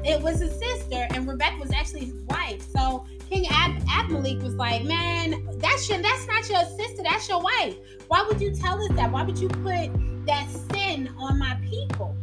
It 0.03 0.21
was 0.21 0.39
his 0.39 0.57
sister, 0.57 1.07
and 1.11 1.27
Rebecca 1.27 1.57
was 1.59 1.71
actually 1.71 2.05
his 2.05 2.21
wife. 2.29 2.61
So 2.75 3.05
King 3.29 3.45
Ab- 3.49 3.81
Abimelech 3.89 4.41
was 4.41 4.55
like, 4.55 4.83
"Man, 4.83 5.47
that's 5.59 5.89
your 5.89 6.01
that's 6.01 6.27
not 6.27 6.49
your 6.49 6.65
sister. 6.77 7.03
That's 7.03 7.27
your 7.29 7.41
wife. 7.41 7.75
Why 8.07 8.23
would 8.27 8.41
you 8.41 8.53
tell 8.53 8.81
us 8.81 8.89
that? 8.95 9.11
Why 9.11 9.23
would 9.23 9.37
you 9.37 9.49
put 9.49 9.91
that 10.25 10.47
sin 10.71 11.09
on 11.17 11.37
my 11.37 11.57
people? 11.69 12.15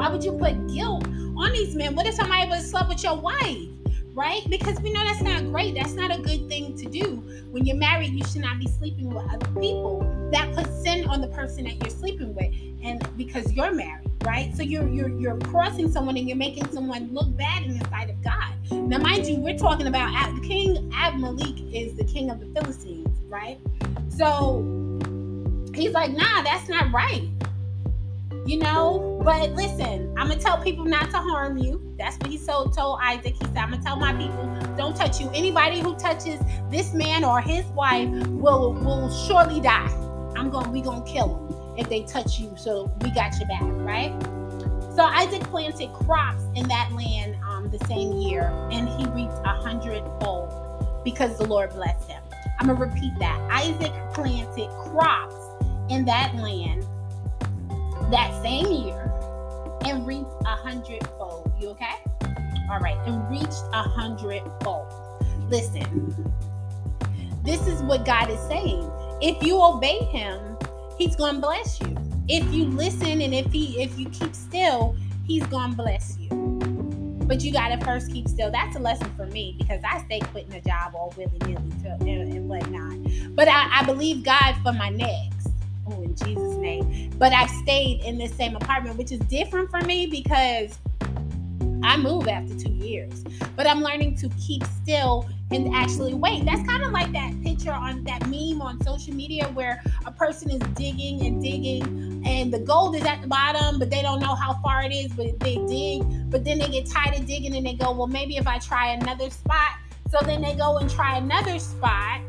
Why 0.00 0.08
would 0.08 0.24
you 0.24 0.32
put 0.32 0.66
guilt 0.68 1.06
on 1.36 1.52
these 1.52 1.74
men? 1.74 1.94
What 1.94 2.06
if 2.06 2.14
somebody 2.14 2.48
was 2.48 2.70
slept 2.70 2.88
with 2.88 3.04
your 3.04 3.16
wife? 3.16 3.68
Right? 4.14 4.40
Because 4.48 4.80
we 4.80 4.94
know 4.94 5.04
that's 5.04 5.20
not 5.20 5.44
great. 5.52 5.74
That's 5.74 5.92
not 5.92 6.10
a 6.10 6.22
good 6.22 6.48
thing 6.48 6.74
to 6.78 6.86
do. 6.86 7.22
When 7.50 7.66
you're 7.66 7.76
married, 7.76 8.14
you 8.14 8.24
should 8.24 8.40
not 8.40 8.58
be 8.58 8.66
sleeping 8.66 9.10
with 9.10 9.30
other 9.30 9.46
people. 9.60 10.00
That 10.32 10.54
puts 10.54 10.70
sin 10.82 11.06
on 11.06 11.20
the 11.20 11.26
person 11.28 11.64
that 11.64 11.82
you're 11.82 11.90
sleeping 11.90 12.34
with, 12.34 12.50
and 12.82 13.06
because 13.18 13.52
you're 13.52 13.74
married, 13.74 14.10
right? 14.24 14.56
So 14.56 14.62
you're 14.62 14.88
you're 14.88 15.10
you're 15.20 15.36
crossing 15.40 15.92
someone 15.92 16.16
and 16.16 16.26
you're 16.26 16.38
making 16.38 16.72
someone 16.72 17.12
look 17.12 17.36
bad 17.36 17.64
in 17.64 17.78
the 17.78 17.86
sight 17.90 18.08
of 18.08 18.24
God. 18.24 18.54
Now, 18.70 18.96
mind 18.96 19.26
you, 19.26 19.36
we're 19.36 19.58
talking 19.58 19.86
about 19.86 20.14
King 20.44 20.90
Abimelech 20.94 21.60
is 21.74 21.94
the 21.98 22.04
king 22.04 22.30
of 22.30 22.40
the 22.40 22.46
Philistines, 22.58 23.20
right? 23.28 23.60
So 24.08 24.64
he's 25.74 25.92
like, 25.92 26.12
nah, 26.12 26.42
that's 26.42 26.70
not 26.70 26.90
right 26.90 27.28
you 28.46 28.58
know. 28.58 29.20
But 29.24 29.52
listen, 29.52 30.14
I'm 30.18 30.28
gonna 30.28 30.40
tell 30.40 30.62
people 30.62 30.84
not 30.84 31.10
to 31.10 31.18
harm 31.18 31.58
you. 31.58 31.94
That's 31.98 32.16
what 32.18 32.30
he 32.30 32.38
told 32.38 32.74
told 32.74 33.00
Isaac. 33.02 33.34
He 33.34 33.44
said, 33.46 33.58
I'm 33.58 33.70
gonna 33.70 33.82
tell 33.82 33.96
my 33.96 34.12
people, 34.12 34.74
don't 34.76 34.96
touch 34.96 35.20
you. 35.20 35.30
Anybody 35.34 35.80
who 35.80 35.96
touches 35.96 36.40
this 36.70 36.94
man 36.94 37.24
or 37.24 37.40
his 37.40 37.64
wife 37.66 38.08
will 38.28 38.74
will 38.74 39.10
surely 39.26 39.60
die. 39.60 39.88
I'm 40.36 40.50
gonna 40.50 40.70
we 40.70 40.80
gonna 40.80 41.04
kill 41.04 41.28
them 41.28 41.76
if 41.78 41.88
they 41.88 42.04
touch 42.04 42.38
you. 42.38 42.54
So 42.56 42.90
we 43.02 43.10
got 43.10 43.38
your 43.38 43.48
back, 43.48 43.62
right? 43.62 44.12
So 44.96 45.04
Isaac 45.04 45.42
planted 45.44 45.92
crops 45.92 46.42
in 46.54 46.66
that 46.68 46.92
land 46.92 47.36
um, 47.46 47.70
the 47.70 47.78
same 47.86 48.12
year, 48.18 48.42
and 48.70 48.88
he 48.88 49.06
reaped 49.10 49.38
a 49.44 49.54
hundredfold 49.62 51.04
because 51.04 51.38
the 51.38 51.46
Lord 51.46 51.70
blessed 51.70 52.10
him. 52.10 52.22
I'm 52.58 52.66
gonna 52.66 52.78
repeat 52.78 53.12
that. 53.20 53.40
Isaac 53.50 53.92
planted 54.12 54.68
crops 54.82 55.36
in 55.88 56.04
that 56.04 56.34
land 56.36 56.86
that 58.10 58.42
same 58.42 58.66
year 58.70 59.12
and 59.86 60.06
reaped 60.06 60.30
a 60.44 60.56
hundredfold. 60.56 61.52
You 61.60 61.70
okay? 61.70 61.96
All 62.70 62.78
right, 62.78 62.98
and 63.06 63.28
reached 63.30 63.62
a 63.72 63.82
hundredfold. 63.82 64.92
Listen, 65.48 66.32
this 67.44 67.66
is 67.66 67.82
what 67.82 68.04
God 68.04 68.30
is 68.30 68.40
saying. 68.40 68.90
If 69.20 69.42
you 69.42 69.60
obey 69.60 69.98
Him, 70.06 70.56
He's 70.98 71.16
gonna 71.16 71.40
bless 71.40 71.80
you. 71.80 71.96
If 72.28 72.52
you 72.52 72.66
listen 72.66 73.20
and 73.20 73.34
if 73.34 73.50
He 73.52 73.80
if 73.82 73.98
you 73.98 74.08
keep 74.10 74.34
still, 74.34 74.96
He's 75.24 75.46
gonna 75.46 75.74
bless 75.74 76.16
you. 76.18 76.28
But 77.26 77.42
you 77.42 77.52
gotta 77.52 77.82
first 77.84 78.10
keep 78.12 78.28
still. 78.28 78.50
That's 78.50 78.76
a 78.76 78.80
lesson 78.80 79.12
for 79.16 79.26
me 79.26 79.56
because 79.58 79.80
I 79.88 80.02
stay 80.04 80.18
quitting 80.18 80.52
a 80.54 80.60
job 80.60 80.94
all 80.94 81.14
willy 81.16 81.38
nilly 82.00 82.36
and, 82.36 82.48
whatnot. 82.48 83.36
But 83.36 83.48
I, 83.48 83.80
I 83.80 83.84
believe 83.84 84.24
God 84.24 84.56
for 84.64 84.72
my 84.72 84.88
next 84.88 85.39
in 85.92 86.14
Jesus' 86.14 86.56
name. 86.56 87.10
But 87.18 87.32
I've 87.32 87.50
stayed 87.50 88.02
in 88.04 88.18
this 88.18 88.34
same 88.34 88.56
apartment, 88.56 88.96
which 88.96 89.12
is 89.12 89.20
different 89.20 89.70
for 89.70 89.80
me 89.82 90.06
because 90.06 90.78
I 91.82 91.96
move 91.96 92.28
after 92.28 92.54
two 92.54 92.72
years. 92.72 93.24
But 93.56 93.66
I'm 93.66 93.82
learning 93.82 94.16
to 94.18 94.28
keep 94.30 94.64
still 94.82 95.28
and 95.50 95.74
actually 95.74 96.14
wait. 96.14 96.44
That's 96.44 96.62
kind 96.68 96.84
of 96.84 96.92
like 96.92 97.12
that 97.12 97.32
picture 97.42 97.72
on 97.72 98.04
that 98.04 98.26
meme 98.28 98.62
on 98.62 98.82
social 98.82 99.14
media 99.14 99.46
where 99.54 99.82
a 100.06 100.12
person 100.12 100.50
is 100.50 100.60
digging 100.74 101.26
and 101.26 101.42
digging 101.42 102.22
and 102.24 102.52
the 102.52 102.60
gold 102.60 102.94
is 102.96 103.04
at 103.04 103.22
the 103.22 103.26
bottom, 103.26 103.78
but 103.78 103.90
they 103.90 104.02
don't 104.02 104.20
know 104.20 104.34
how 104.34 104.54
far 104.62 104.82
it 104.82 104.92
is, 104.92 105.12
but 105.12 105.38
they 105.40 105.56
dig. 105.66 106.30
But 106.30 106.44
then 106.44 106.58
they 106.58 106.68
get 106.68 106.86
tired 106.86 107.18
of 107.18 107.26
digging 107.26 107.56
and 107.56 107.66
they 107.66 107.74
go, 107.74 107.92
well, 107.92 108.06
maybe 108.06 108.36
if 108.36 108.46
I 108.46 108.58
try 108.58 108.92
another 108.92 109.30
spot. 109.30 109.72
So 110.10 110.18
then 110.24 110.42
they 110.42 110.54
go 110.54 110.78
and 110.78 110.90
try 110.90 111.16
another 111.16 111.58
spot. 111.58 112.20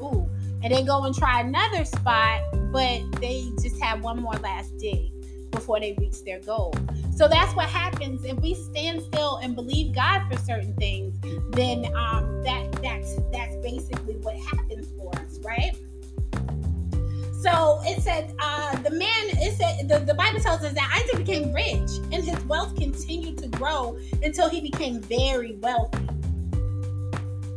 Ooh. 0.00 0.28
And 0.62 0.72
they 0.72 0.82
go 0.82 1.04
and 1.04 1.14
try 1.14 1.40
another 1.40 1.84
spot 1.84 2.40
but 2.72 3.20
they 3.20 3.50
just 3.60 3.80
have 3.80 4.02
one 4.02 4.20
more 4.20 4.34
last 4.34 4.76
dig 4.78 5.12
before 5.50 5.78
they 5.78 5.94
reach 5.98 6.24
their 6.24 6.40
goal. 6.40 6.74
So 7.14 7.28
that's 7.28 7.54
what 7.54 7.66
happens 7.68 8.24
if 8.24 8.38
we 8.40 8.54
stand 8.54 9.02
still 9.02 9.36
and 9.36 9.54
believe 9.54 9.94
God 9.94 10.22
for 10.30 10.38
certain 10.38 10.74
things. 10.76 11.14
Then 11.50 11.94
um, 11.94 12.42
that 12.42 12.72
that's 12.82 13.16
that's 13.30 13.54
basically 13.56 14.14
what 14.16 14.36
happens 14.36 14.88
for 14.96 15.14
us, 15.20 15.38
right? 15.44 15.76
So 17.42 17.80
it 17.84 18.00
said 18.00 18.34
uh, 18.40 18.76
the 18.78 18.90
man. 18.90 19.08
It 19.42 19.56
said 19.56 19.88
the, 19.88 20.04
the 20.04 20.14
Bible 20.14 20.40
tells 20.40 20.62
us 20.62 20.72
that 20.72 21.02
Isaac 21.04 21.26
became 21.26 21.52
rich 21.52 21.90
and 22.12 22.24
his 22.24 22.42
wealth 22.46 22.74
continued 22.76 23.38
to 23.38 23.48
grow 23.48 23.98
until 24.22 24.48
he 24.48 24.60
became 24.60 25.00
very 25.00 25.56
wealthy. 25.56 26.08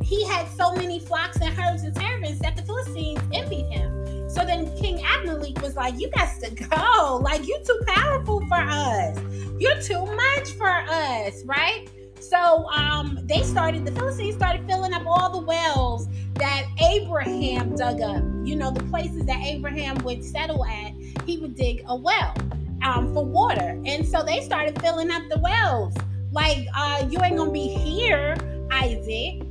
He 0.03 0.23
had 0.25 0.47
so 0.49 0.73
many 0.73 0.99
flocks 0.99 1.37
and 1.37 1.53
herds 1.55 1.83
and 1.83 1.95
servants 1.95 2.39
that 2.41 2.55
the 2.55 2.63
Philistines 2.63 3.21
envied 3.33 3.65
him. 3.67 4.04
So 4.35 4.43
then 4.43 4.75
King 4.75 5.01
Abimelech 5.01 5.61
was 5.61 5.77
like, 5.77 5.97
You 5.97 6.09
got 6.09 6.29
to 6.41 6.53
go. 6.53 7.21
Like, 7.23 7.47
you're 7.47 7.63
too 7.63 7.79
powerful 7.87 8.41
for 8.47 8.57
us. 8.57 9.17
You're 9.57 9.81
too 9.81 10.05
much 10.05 10.51
for 10.57 10.67
us, 10.67 11.41
right? 11.45 11.87
So 12.19 12.67
um, 12.69 13.19
they 13.23 13.43
started, 13.43 13.85
the 13.85 13.93
Philistines 13.93 14.35
started 14.35 14.67
filling 14.67 14.93
up 14.93 15.03
all 15.05 15.29
the 15.29 15.45
wells 15.45 16.09
that 16.33 16.65
Abraham 16.91 17.77
dug 17.77 18.01
up. 18.01 18.23
You 18.43 18.57
know, 18.57 18.71
the 18.71 18.83
places 18.85 19.25
that 19.25 19.41
Abraham 19.41 19.95
would 20.03 20.21
settle 20.21 20.65
at, 20.65 20.91
he 21.25 21.37
would 21.37 21.55
dig 21.55 21.83
a 21.87 21.95
well 21.95 22.35
um, 22.83 23.13
for 23.13 23.23
water. 23.23 23.81
And 23.85 24.05
so 24.05 24.21
they 24.21 24.41
started 24.41 24.81
filling 24.81 25.11
up 25.11 25.23
the 25.29 25.39
wells. 25.39 25.93
Like, 26.33 26.67
uh, 26.75 27.07
you 27.09 27.21
ain't 27.23 27.37
gonna 27.37 27.51
be 27.51 27.69
here, 27.69 28.35
Isaac. 28.69 29.44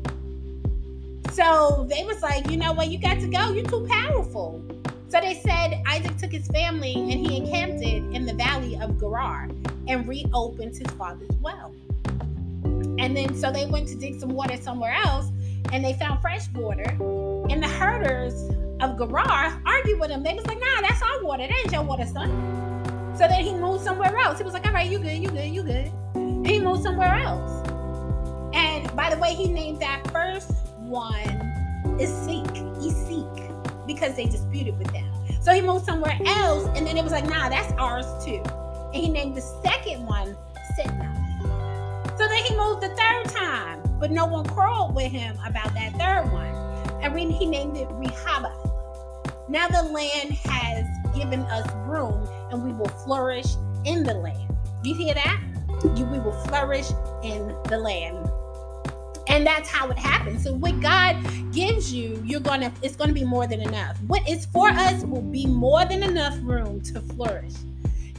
So 1.35 1.85
they 1.91 2.05
was 2.05 2.23
like, 2.23 2.49
you 2.49 2.57
know 2.57 2.73
what, 2.73 2.93
you 2.93 2.99
got 2.99 3.19
to 3.19 3.27
go. 3.27 3.51
You're 3.51 3.65
too 3.65 3.85
powerful. 3.91 4.65
So 5.09 5.21
they 5.21 5.35
said 5.45 5.83
Isaac 5.85 6.17
took 6.17 6.31
his 6.31 6.47
family 6.47 6.95
and 6.95 7.27
he 7.27 7.37
encamped 7.37 7.83
it 7.83 8.05
in 8.15 8.25
the 8.25 8.35
valley 8.35 8.79
of 8.81 9.01
Gerar 9.01 9.49
and 9.89 10.07
reopened 10.07 10.77
his 10.77 10.87
father's 10.93 11.37
well. 11.41 11.75
And 13.01 13.17
then 13.17 13.35
so 13.35 13.51
they 13.51 13.67
went 13.67 13.89
to 13.89 13.97
dig 13.97 14.21
some 14.21 14.29
water 14.29 14.57
somewhere 14.57 14.93
else 14.93 15.33
and 15.73 15.85
they 15.85 15.95
found 15.95 16.21
fresh 16.23 16.49
water. 16.55 16.89
And 17.51 17.61
the 17.61 17.69
herders 17.69 18.35
of 18.81 18.97
Gerar 18.97 19.61
argued 19.67 19.99
with 19.99 20.11
him. 20.11 20.23
They 20.23 20.35
was 20.35 20.47
like, 20.47 20.61
nah, 20.61 20.83
that's 20.83 21.03
our 21.03 21.25
water. 21.25 21.49
That 21.49 21.57
ain't 21.65 21.73
your 21.73 21.83
water, 21.83 22.07
son. 22.07 22.31
So 23.19 23.27
then 23.27 23.43
he 23.43 23.55
moved 23.55 23.83
somewhere 23.83 24.17
else. 24.19 24.39
He 24.39 24.45
was 24.45 24.53
like, 24.53 24.67
all 24.67 24.73
right, 24.73 24.89
you 24.89 25.01
good, 25.01 25.19
you 25.19 25.31
good, 25.31 25.53
you 25.53 25.65
good. 25.65 25.91
He 26.47 26.61
moved 26.61 26.85
somewhere 26.85 27.13
else. 27.13 27.69
And 28.55 28.95
by 28.95 29.13
the 29.13 29.19
way, 29.19 29.35
he 29.35 29.49
named 29.49 29.81
that 29.81 30.09
first 30.13 30.53
one 30.85 31.25
Isik, 31.99 32.47
Isik 32.79 33.87
because 33.87 34.17
they 34.17 34.25
disputed 34.27 34.79
with 34.79 34.93
them. 34.93 35.11
So 35.43 35.53
he 35.53 35.61
moved 35.61 35.85
somewhere 35.85 36.19
else, 36.25 36.67
and 36.77 36.87
then 36.87 36.97
it 36.97 37.03
was 37.03 37.13
like, 37.13 37.27
nah, 37.27 37.49
that's 37.49 37.73
ours 37.75 38.07
too. 38.25 38.43
And 38.95 38.95
he 38.95 39.11
named 39.11 39.37
the 39.37 39.43
second 39.63 40.07
one 40.07 40.37
Sitna. 40.79 41.15
So 42.17 42.29
then 42.29 42.45
he 42.45 42.57
moved 42.57 42.83
the 42.83 42.89
third 42.89 43.35
time, 43.35 43.83
but 43.99 44.11
no 44.11 44.25
one 44.25 44.45
quarreled 44.45 44.95
with 44.95 45.13
him 45.13 45.37
about 45.45 45.75
that 45.75 45.93
third 45.99 46.33
one. 46.33 46.55
and 47.03 47.33
he 47.33 47.47
named 47.47 47.77
it 47.77 47.89
Rehoboth. 47.91 48.71
Now 49.49 49.69
the 49.69 49.83
land 49.83 50.33
has 50.33 50.87
given 51.15 51.41
us 51.41 51.71
room, 51.87 52.27
and 52.51 52.65
we 52.65 52.73
will 52.73 52.89
flourish 52.89 53.57
in 53.85 54.03
the 54.03 54.15
land. 54.15 54.57
You 54.83 54.95
hear 54.95 55.15
that? 55.15 55.41
You, 55.97 56.07
we 56.07 56.19
will 56.19 56.41
flourish 56.45 56.91
in 57.23 57.49
the 57.69 57.79
land. 57.79 58.31
And 59.29 59.47
that's 59.47 59.69
how 59.69 59.89
it 59.91 59.99
happens. 59.99 60.45
So 60.45 60.53
what 60.53 60.81
God 60.81 61.17
gives 61.53 61.93
you, 61.93 62.23
you're 62.25 62.41
gonna 62.41 62.73
it's 62.83 62.97
gonna 62.97 63.13
be 63.13 63.25
more 63.25 63.47
than 63.47 63.61
enough. 63.61 64.01
What 64.03 64.29
is 64.29 64.47
for 64.47 64.69
us 64.69 65.03
will 65.05 65.23
be 65.23 65.47
more 65.47 65.85
than 65.85 66.03
enough 66.03 66.37
room 66.43 66.81
to 66.83 67.01
flourish. 67.01 67.55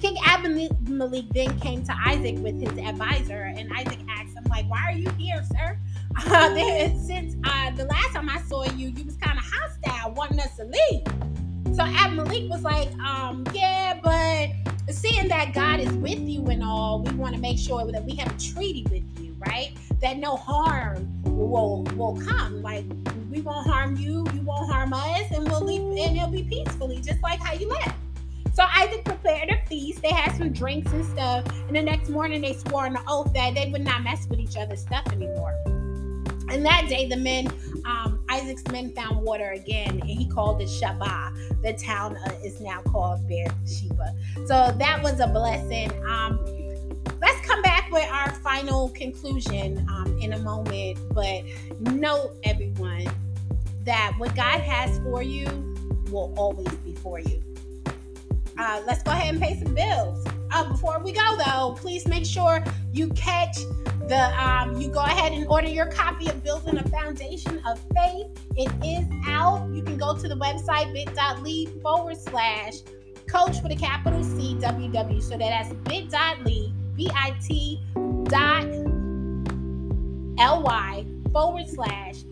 King 0.02 0.18
Abimelech 0.26 1.24
then 1.30 1.60
came 1.60 1.84
to 1.86 1.96
Isaac 2.06 2.38
with 2.40 2.60
his 2.60 2.78
advisor, 2.78 3.54
and 3.58 3.72
Isaac 3.74 4.00
asked 4.10 4.36
him, 4.36 4.44
like, 4.50 4.70
why 4.70 4.82
are 4.86 4.92
you 4.92 5.10
here, 5.12 5.44
sir? 5.52 5.78
Uh, 6.28 6.56
since 6.98 7.36
uh, 7.44 7.72
the 7.72 7.84
last 7.86 8.14
time 8.14 8.30
I 8.30 8.40
saw 8.44 8.64
you, 8.64 8.88
you 8.88 9.04
was 9.04 9.18
kind 9.18 9.38
of 9.38 9.44
hostile, 9.46 10.14
wanting 10.14 10.40
us 10.40 10.56
to 10.56 10.64
leave. 10.64 11.76
So 11.76 11.84
Abimelech 11.84 12.50
was 12.50 12.62
like, 12.62 12.90
um, 13.00 13.44
yeah, 13.54 14.00
but 14.02 14.94
seeing 14.94 15.28
that 15.28 15.54
God 15.54 15.82
is 15.82 15.92
with 15.94 16.20
you 16.20 16.46
and 16.46 16.64
all, 16.64 17.02
we 17.02 17.14
want 17.16 17.36
to 17.36 17.42
make 17.42 17.60
sure 17.60 17.86
that 17.92 18.06
we 18.06 18.16
have 18.16 18.34
a 18.34 18.40
treaty 18.40 18.86
with 18.90 19.04
you, 19.20 19.36
right? 19.40 19.76
That 20.06 20.18
no 20.18 20.36
harm 20.36 21.12
will 21.24 21.82
will 21.96 22.16
come. 22.28 22.62
Like 22.62 22.86
we 23.32 23.42
won't 23.42 23.66
harm 23.66 23.98
you, 23.98 24.24
you 24.36 24.42
won't 24.42 24.72
harm 24.72 24.94
us, 24.94 25.32
and 25.32 25.50
we'll 25.50 25.66
leave, 25.66 25.82
and 25.82 26.16
it'll 26.16 26.30
be 26.30 26.44
peacefully, 26.44 27.02
just 27.02 27.24
like 27.24 27.40
how 27.40 27.54
you 27.54 27.68
left. 27.68 27.98
So 28.54 28.68
Isaac 28.72 29.04
prepared 29.04 29.50
a 29.50 29.66
feast. 29.66 30.04
They 30.04 30.12
had 30.12 30.38
some 30.38 30.54
drinks 30.54 30.92
and 30.92 31.04
stuff. 31.06 31.46
And 31.66 31.76
the 31.76 31.82
next 31.82 32.10
morning, 32.10 32.42
they 32.42 32.54
swore 32.54 32.86
an 32.86 33.00
oath 33.08 33.34
that 33.34 33.56
they 33.56 33.72
would 33.72 33.84
not 33.84 34.04
mess 34.04 34.28
with 34.30 34.40
each 34.40 34.56
other's 34.58 34.82
stuff 34.82 35.08
anymore. 35.12 35.60
And 36.50 36.64
that 36.64 36.86
day, 36.88 37.10
the 37.10 37.18
men, 37.18 37.48
um, 37.86 38.24
Isaac's 38.30 38.68
men 38.72 38.94
found 38.94 39.26
water 39.26 39.54
again, 39.54 39.90
and 39.90 40.04
he 40.04 40.30
called 40.30 40.62
it 40.62 40.68
Shabbat. 40.68 41.64
The 41.64 41.74
town 41.74 42.16
uh, 42.18 42.32
is 42.44 42.62
now 42.62 42.84
called 42.84 43.28
Beersheba. 43.28 44.14
So 44.46 44.72
that 44.78 45.02
was 45.02 45.20
a 45.20 45.26
blessing. 45.26 45.92
Um, 46.06 46.46
with 47.96 48.12
our 48.12 48.30
final 48.36 48.90
conclusion 48.90 49.88
um, 49.90 50.18
in 50.20 50.34
a 50.34 50.40
moment. 50.40 51.00
But 51.14 51.44
note, 51.80 52.38
everyone, 52.44 53.08
that 53.86 54.14
what 54.18 54.36
God 54.36 54.60
has 54.60 55.00
for 55.00 55.24
you 55.24 55.46
will 56.12 56.34
always 56.38 56.74
be 56.80 56.94
for 56.96 57.20
you. 57.20 57.42
Uh, 58.58 58.82
let's 58.86 59.02
go 59.02 59.12
ahead 59.12 59.34
and 59.34 59.42
pay 59.42 59.58
some 59.64 59.74
bills. 59.74 60.28
Uh, 60.52 60.70
before 60.70 61.00
we 61.00 61.14
go, 61.14 61.38
though, 61.38 61.74
please 61.78 62.06
make 62.06 62.26
sure 62.26 62.62
you 62.92 63.10
catch 63.12 63.56
the 64.08 64.46
um, 64.46 64.80
you 64.80 64.90
go 64.90 65.00
ahead 65.00 65.32
and 65.32 65.48
order 65.48 65.68
your 65.68 65.88
copy 65.88 66.28
of 66.30 66.44
Building 66.44 66.78
a 66.78 66.88
Foundation 66.90 67.62
of 67.66 67.80
Faith. 67.96 68.28
It 68.58 68.72
is 68.86 69.06
out. 69.26 69.70
You 69.74 69.84
can 69.84 69.98
go 69.98 70.18
to 70.18 70.28
the 70.28 70.36
website 70.36 70.94
bit.ly 70.94 71.82
forward 71.82 72.18
slash 72.18 72.74
coach 73.26 73.56
with 73.64 73.72
a 73.72 73.76
capital 73.76 74.22
C 74.24 74.56
WW. 74.56 75.24
So 75.24 75.38
that's 75.38 75.74
bit.ly 75.86 76.75
B-I-T 76.96 77.82
dot 78.26 78.66
L-Y 80.38 81.06
forward 81.32 81.68
slash 81.68 82.24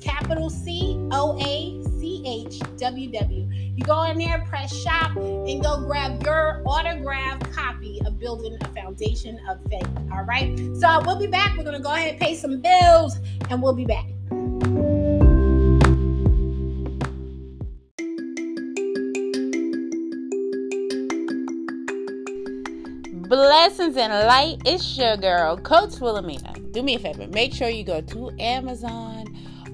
capital 0.00 0.50
C 0.50 0.96
O 1.12 1.38
A 1.40 1.82
C 1.98 2.22
H 2.26 2.60
W 2.78 3.10
W. 3.12 3.48
You 3.52 3.84
go 3.84 4.02
in 4.04 4.18
there, 4.18 4.44
press 4.48 4.74
shop, 4.74 5.16
and 5.16 5.62
go 5.62 5.80
grab 5.86 6.22
your 6.24 6.62
autographed 6.64 7.52
copy 7.52 8.00
of 8.04 8.18
Building 8.18 8.56
a 8.60 8.68
Foundation 8.68 9.38
of 9.48 9.58
Faith. 9.70 9.88
All 10.12 10.24
right. 10.24 10.56
So 10.76 11.02
we'll 11.06 11.18
be 11.18 11.26
back. 11.26 11.56
We're 11.56 11.64
going 11.64 11.76
to 11.76 11.82
go 11.82 11.92
ahead 11.92 12.10
and 12.10 12.20
pay 12.20 12.34
some 12.34 12.60
bills, 12.60 13.18
and 13.48 13.62
we'll 13.62 13.74
be 13.74 13.84
back. 13.84 14.09
Blessings 23.60 23.98
in 23.98 24.10
light. 24.10 24.62
It's 24.64 24.96
your 24.96 25.18
girl, 25.18 25.58
Coach 25.58 26.00
Wilhelmina. 26.00 26.54
Do 26.70 26.82
me 26.82 26.94
a 26.94 26.98
favor. 26.98 27.26
Make 27.26 27.52
sure 27.52 27.68
you 27.68 27.84
go 27.84 28.00
to 28.00 28.30
Amazon 28.40 29.26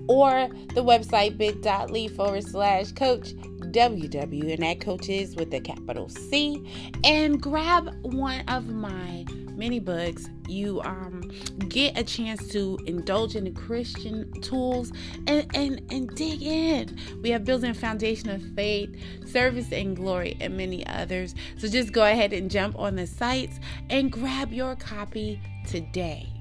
or 0.09 0.49
the 0.75 0.83
website 0.83 1.39
bit.ly 1.39 2.09
forward 2.09 2.43
slash 2.43 2.91
coach 2.91 3.35
WW, 3.37 4.55
and 4.55 4.65
that 4.65 4.81
coach 4.81 5.09
is 5.09 5.37
with 5.37 5.55
a 5.55 5.61
capital 5.61 6.09
C. 6.09 6.69
And 7.05 7.41
grab 7.41 7.95
one 8.03 8.41
of 8.49 8.67
my 8.67 9.25
mini 9.57 9.81
books. 9.81 10.29
You 10.49 10.81
um 10.83 11.31
get 11.69 11.99
a 11.99 12.05
chance 12.05 12.47
to 12.49 12.79
indulge 12.87 13.37
in 13.37 13.45
the 13.45 13.51
Christian 13.51 14.31
tools 14.41 14.93
and 15.27 15.47
and 15.55 15.81
and 15.91 16.09
dig 16.15 16.43
in. 16.43 16.97
We 17.23 17.31
have 17.31 17.45
building 17.45 17.75
foundation 17.75 18.31
of 18.31 18.43
faith, 18.55 18.95
service 19.27 19.73
and 19.73 19.97
glory, 19.97 20.37
and 20.41 20.57
many 20.57 20.87
others. 20.87 21.35
So 21.59 21.69
just 21.69 21.93
go 21.93 22.05
ahead 22.05 22.33
and 22.33 22.51
jump 22.51 22.79
on 22.79 22.97
the 22.97 23.07
sites 23.07 23.59
and 23.91 24.13
grab 24.13 24.53
your 24.53 24.77
copy 24.77 25.41
today. 25.67 26.36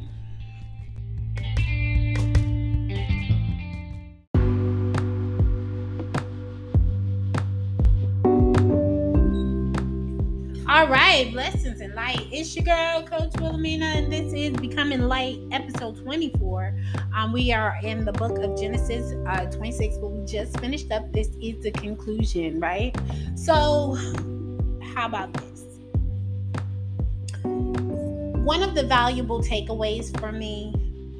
Right, 11.16 11.32
blessings 11.32 11.80
and 11.80 11.96
light. 11.96 12.28
It's 12.30 12.54
your 12.58 12.66
girl, 12.66 13.02
Coach 13.02 13.40
Wilhelmina, 13.40 13.86
and 13.86 14.12
this 14.12 14.34
is 14.34 14.52
Becoming 14.58 15.04
Light, 15.04 15.40
episode 15.50 15.98
24. 16.04 16.78
Um, 17.16 17.32
we 17.32 17.54
are 17.54 17.80
in 17.84 18.04
the 18.04 18.12
book 18.12 18.38
of 18.40 18.60
Genesis 18.60 19.14
uh, 19.26 19.46
26, 19.46 19.96
but 20.00 20.10
we 20.10 20.26
just 20.26 20.60
finished 20.60 20.92
up. 20.92 21.10
This 21.14 21.30
is 21.42 21.64
the 21.64 21.72
conclusion, 21.72 22.60
right? 22.60 22.94
So, 23.36 23.94
how 24.94 25.06
about 25.06 25.32
this? 25.36 25.64
One 27.44 28.62
of 28.62 28.76
the 28.76 28.84
valuable 28.84 29.42
takeaways 29.42 30.20
for 30.20 30.34
me 30.34 30.74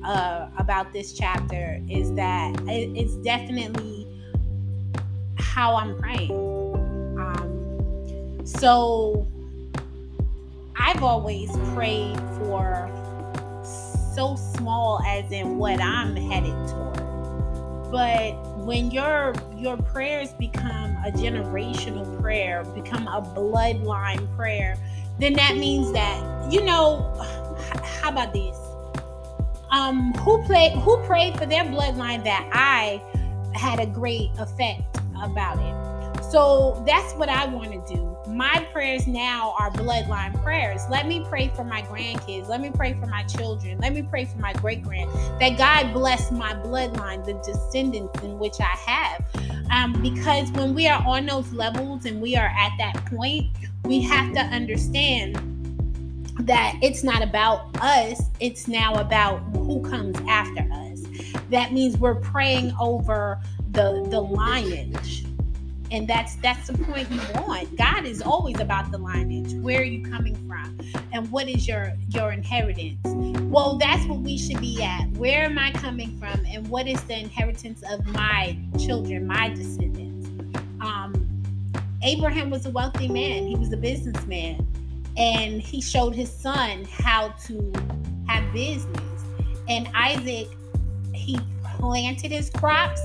uh, 0.04 0.50
about 0.58 0.92
this 0.92 1.14
chapter 1.14 1.80
is 1.90 2.14
that 2.16 2.54
it's 2.68 3.16
definitely 3.24 4.10
how 5.38 5.78
I'm 5.78 5.98
praying. 5.98 6.34
Um, 7.18 8.42
so 8.44 9.26
I've 10.78 11.04
always 11.04 11.56
prayed 11.74 12.18
for 12.38 12.92
so 13.64 14.36
small 14.36 15.02
as 15.06 15.32
in 15.32 15.58
what 15.58 15.82
I'm 15.82 16.16
headed 16.16 16.54
toward. 16.68 17.92
But 17.92 18.34
when 18.66 18.92
your 18.92 19.34
your 19.56 19.78
prayers 19.78 20.34
become 20.34 20.98
a 21.06 21.12
generational 21.12 22.20
prayer, 22.22 22.64
become 22.64 23.08
a 23.08 23.22
bloodline 23.22 24.34
prayer, 24.36 24.78
then 25.20 25.34
that 25.34 25.56
means 25.56 25.92
that 25.94 26.52
you 26.52 26.62
know 26.62 27.14
how 27.84 28.10
about 28.10 28.34
this? 28.34 28.58
Um 29.72 30.14
who 30.16 30.44
played 30.44 30.74
who 30.74 30.98
prayed 31.06 31.38
for 31.38 31.46
their 31.46 31.64
bloodline 31.64 32.24
that 32.26 32.50
I 32.52 33.02
had 33.54 33.80
a 33.80 33.86
great 33.86 34.32
effect 34.40 34.98
about 35.22 35.58
it. 35.60 36.24
So 36.32 36.84
that's 36.86 37.14
what 37.14 37.30
I 37.30 37.46
want 37.46 37.72
to 37.72 37.94
do 37.94 38.15
my 38.36 38.68
prayers 38.74 39.08
now 39.08 39.56
are 39.58 39.72
bloodline 39.72 40.44
prayers. 40.44 40.82
Let 40.90 41.08
me 41.08 41.26
pray 41.30 41.52
for 41.56 41.64
my 41.64 41.82
grandkids. 41.84 42.50
Let 42.50 42.60
me 42.60 42.70
pray 42.70 42.94
for 42.94 43.06
my 43.06 43.24
children. 43.24 43.78
Let 43.80 43.94
me 43.94 44.02
pray 44.02 44.26
for 44.26 44.38
my 44.40 44.52
great 44.54 44.84
grand. 44.84 45.10
That 45.40 45.58
God 45.58 45.94
bless 45.94 46.32
my 46.32 46.54
bloodline, 46.54 47.24
the 47.24 47.34
descendants 47.46 48.22
in 48.22 48.38
which 48.38 48.56
I 48.60 48.64
have. 48.66 49.26
Um, 49.72 49.94
because 50.02 50.52
when 50.52 50.76
we 50.76 50.88
are 50.88 51.02
on 51.08 51.26
those 51.26 51.52
levels 51.54 52.06
and 52.06 52.22
we 52.22 52.36
are 52.36 52.52
at 52.58 52.72
that 52.78 53.06
point, 53.06 53.48
we 53.86 54.02
have 54.02 54.34
to 54.34 54.42
understand 54.42 55.36
that 56.42 56.78
it's 56.82 57.04
not 57.04 57.24
about 57.24 57.70
us, 57.80 58.22
it's 58.42 58.68
now 58.68 58.96
about 58.96 59.40
who 59.54 59.82
comes 59.90 60.18
after 60.28 60.68
us. 60.74 61.04
That 61.52 61.72
means 61.72 61.98
we're 61.98 62.16
praying 62.16 62.74
over 62.80 63.40
the 63.72 64.06
the 64.10 64.20
lineage 64.20 65.25
and 65.96 66.10
that's 66.10 66.36
that's 66.36 66.68
the 66.68 66.78
point 66.78 67.10
you 67.10 67.22
want. 67.36 67.74
God 67.78 68.06
is 68.06 68.22
always 68.22 68.60
about 68.60 68.92
the 68.92 68.98
lineage. 68.98 69.54
Where 69.54 69.80
are 69.80 69.86
you 69.86 70.04
coming 70.04 70.36
from? 70.46 70.78
And 71.14 71.32
what 71.32 71.48
is 71.48 71.66
your 71.66 71.94
your 72.10 72.34
inheritance? 72.34 73.00
Well 73.06 73.78
that's 73.78 74.06
what 74.06 74.20
we 74.20 74.38
should 74.38 74.60
be 74.60 74.84
at. 74.84 75.10
Where 75.12 75.46
am 75.46 75.58
i 75.58 75.72
coming 75.72 76.18
from? 76.20 76.46
And 76.48 76.68
what 76.68 76.86
is 76.86 77.02
the 77.06 77.18
inheritance 77.18 77.82
of 77.90 78.06
my 78.08 78.58
children 78.78 79.26
my 79.26 79.48
descendants? 79.50 80.28
Um 80.82 81.14
abraham 82.04 82.50
was 82.50 82.66
a 82.66 82.72
wealthy 82.72 83.08
man. 83.08 83.48
He 83.48 83.56
was 83.56 83.72
a 83.72 83.78
businessman. 83.78 84.68
And 85.16 85.62
he 85.62 85.80
showed 85.80 86.14
his 86.14 86.30
son 86.30 86.86
how 86.92 87.30
to 87.46 87.72
have 88.28 88.52
business. 88.52 89.24
And 89.70 89.88
isaac 89.94 90.50
he 91.14 91.40
planted 91.78 92.32
his 92.32 92.50
crops 92.50 93.02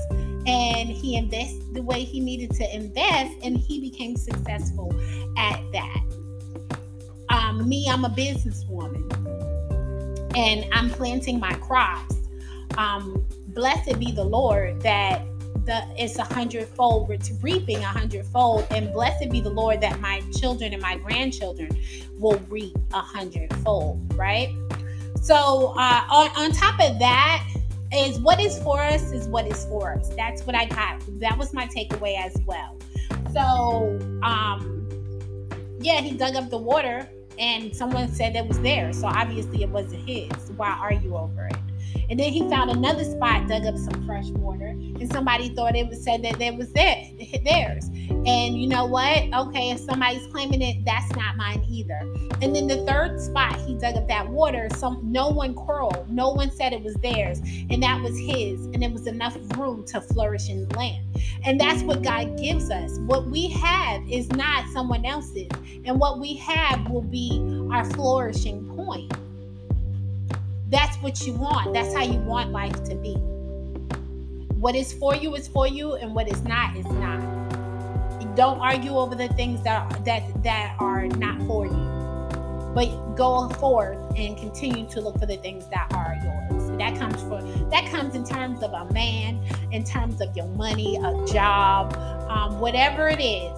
and 0.47 0.89
he 0.89 1.15
invested 1.15 1.73
the 1.73 1.81
way 1.81 2.03
he 2.03 2.19
needed 2.19 2.51
to 2.51 2.75
invest 2.75 3.33
and 3.43 3.57
he 3.57 3.79
became 3.79 4.15
successful 4.15 4.93
at 5.37 5.61
that. 5.71 6.03
Um, 7.29 7.67
me 7.67 7.87
i'm 7.89 8.03
a 8.03 8.09
businesswoman 8.09 9.07
and 10.35 10.65
i'm 10.73 10.89
planting 10.89 11.39
my 11.39 11.53
crops. 11.55 12.15
Um, 12.77 13.25
blessed 13.47 13.99
be 13.99 14.11
the 14.11 14.23
lord 14.23 14.81
that 14.81 15.21
the 15.65 15.83
it's 15.97 16.17
a 16.17 16.23
hundredfold 16.23 17.09
reaping 17.41 17.77
a 17.77 17.87
hundredfold 17.87 18.65
and 18.71 18.91
blessed 18.93 19.29
be 19.29 19.41
the 19.41 19.49
lord 19.49 19.79
that 19.81 19.99
my 19.99 20.21
children 20.33 20.73
and 20.73 20.81
my 20.81 20.97
grandchildren 20.97 21.69
will 22.17 22.39
reap 22.49 22.75
a 22.93 22.99
hundredfold 22.99 24.13
right? 24.15 24.49
So 25.21 25.73
uh, 25.77 26.03
on, 26.09 26.29
on 26.35 26.51
top 26.51 26.79
of 26.79 26.97
that 26.99 27.47
is 27.93 28.19
what 28.19 28.39
is 28.39 28.61
for 28.63 28.81
us 28.81 29.11
is 29.11 29.27
what 29.27 29.45
is 29.47 29.65
for 29.65 29.93
us. 29.93 30.09
That's 30.15 30.45
what 30.45 30.55
i 30.55 30.65
got. 30.65 31.01
That 31.19 31.37
was 31.37 31.53
my 31.53 31.67
takeaway 31.67 32.17
as 32.17 32.37
well. 32.45 32.77
So 33.33 33.99
um 34.23 34.87
yeah 35.79 36.01
he 36.01 36.15
dug 36.15 36.35
up 36.35 36.49
the 36.49 36.57
water 36.57 37.07
and 37.39 37.75
someone 37.75 38.11
said 38.11 38.35
it 38.35 38.47
was 38.47 38.59
there. 38.61 38.93
So 38.93 39.07
obviously 39.07 39.63
it 39.63 39.69
wasn't 39.69 40.07
his. 40.07 40.31
Why 40.55 40.71
are 40.71 40.93
you 40.93 41.15
over 41.17 41.47
it 41.47 41.60
and 42.09 42.19
then 42.19 42.31
he 42.31 42.41
found 42.49 42.69
another 42.69 43.03
spot, 43.03 43.47
dug 43.47 43.65
up 43.65 43.77
some 43.77 44.05
fresh 44.05 44.27
water, 44.29 44.67
and 44.67 45.11
somebody 45.11 45.49
thought 45.55 45.75
it 45.75 45.87
was 45.87 46.03
said 46.03 46.23
that 46.23 46.41
it 46.41 46.55
was 46.55 46.71
there, 46.73 47.05
theirs. 47.43 47.87
And 48.25 48.61
you 48.61 48.67
know 48.67 48.85
what? 48.85 49.33
Okay, 49.33 49.71
if 49.71 49.79
somebody's 49.79 50.27
claiming 50.27 50.61
it, 50.61 50.83
that's 50.85 51.15
not 51.15 51.37
mine 51.37 51.63
either. 51.69 51.99
And 52.41 52.55
then 52.55 52.67
the 52.67 52.85
third 52.85 53.19
spot, 53.19 53.55
he 53.61 53.75
dug 53.75 53.95
up 53.95 54.07
that 54.07 54.27
water. 54.27 54.67
Some 54.75 54.99
no 55.03 55.29
one 55.29 55.53
quarreled, 55.53 56.09
no 56.09 56.29
one 56.31 56.51
said 56.51 56.73
it 56.73 56.83
was 56.83 56.95
theirs, 56.95 57.39
and 57.69 57.81
that 57.81 58.01
was 58.01 58.17
his, 58.17 58.65
and 58.65 58.83
it 58.83 58.91
was 58.91 59.07
enough 59.07 59.37
room 59.57 59.85
to 59.87 60.01
flourish 60.01 60.49
in 60.49 60.67
the 60.67 60.75
land. 60.75 61.05
And 61.45 61.59
that's 61.59 61.81
what 61.83 62.01
God 62.01 62.37
gives 62.37 62.69
us. 62.69 62.97
What 62.99 63.27
we 63.27 63.47
have 63.49 64.07
is 64.09 64.29
not 64.29 64.67
someone 64.73 65.05
else's, 65.05 65.49
and 65.85 65.99
what 65.99 66.19
we 66.19 66.35
have 66.37 66.89
will 66.89 67.01
be 67.01 67.39
our 67.71 67.85
flourishing 67.85 68.67
point 68.75 69.11
that's 70.71 70.95
what 70.97 71.27
you 71.27 71.33
want. 71.33 71.73
That's 71.73 71.93
how 71.93 72.03
you 72.03 72.19
want 72.19 72.51
life 72.51 72.83
to 72.85 72.95
be. 72.95 73.13
What 74.55 74.73
is 74.73 74.93
for 74.93 75.15
you 75.15 75.35
is 75.35 75.47
for 75.47 75.67
you, 75.67 75.95
and 75.95 76.15
what 76.15 76.31
is 76.31 76.41
not 76.43 76.77
is 76.77 76.85
not. 76.85 77.19
Don't 78.35 78.59
argue 78.59 78.91
over 78.91 79.13
the 79.13 79.27
things 79.29 79.61
that 79.63 80.05
that 80.05 80.43
that 80.43 80.77
are 80.79 81.07
not 81.07 81.41
for 81.41 81.65
you, 81.65 82.71
but 82.73 83.15
go 83.17 83.49
forth 83.49 83.97
and 84.15 84.37
continue 84.37 84.87
to 84.89 85.01
look 85.01 85.19
for 85.19 85.25
the 85.25 85.35
things 85.37 85.67
that 85.67 85.91
are 85.93 86.15
yours. 86.23 86.77
That 86.77 86.97
comes 86.97 87.21
for 87.23 87.41
that 87.69 87.91
comes 87.91 88.15
in 88.15 88.23
terms 88.23 88.63
of 88.63 88.71
a 88.71 88.91
man, 88.93 89.43
in 89.71 89.83
terms 89.83 90.21
of 90.21 90.35
your 90.37 90.47
money, 90.47 90.95
a 90.95 91.25
job, 91.25 91.93
um, 92.29 92.59
whatever 92.61 93.09
it 93.09 93.19
is. 93.19 93.57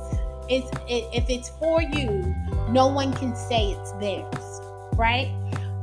It's 0.49 0.69
it, 0.89 1.07
if 1.13 1.29
it's 1.29 1.49
for 1.49 1.81
you, 1.81 2.35
no 2.69 2.87
one 2.87 3.13
can 3.13 3.35
say 3.35 3.71
it's 3.71 3.91
theirs, 3.93 4.61
right? 4.95 5.31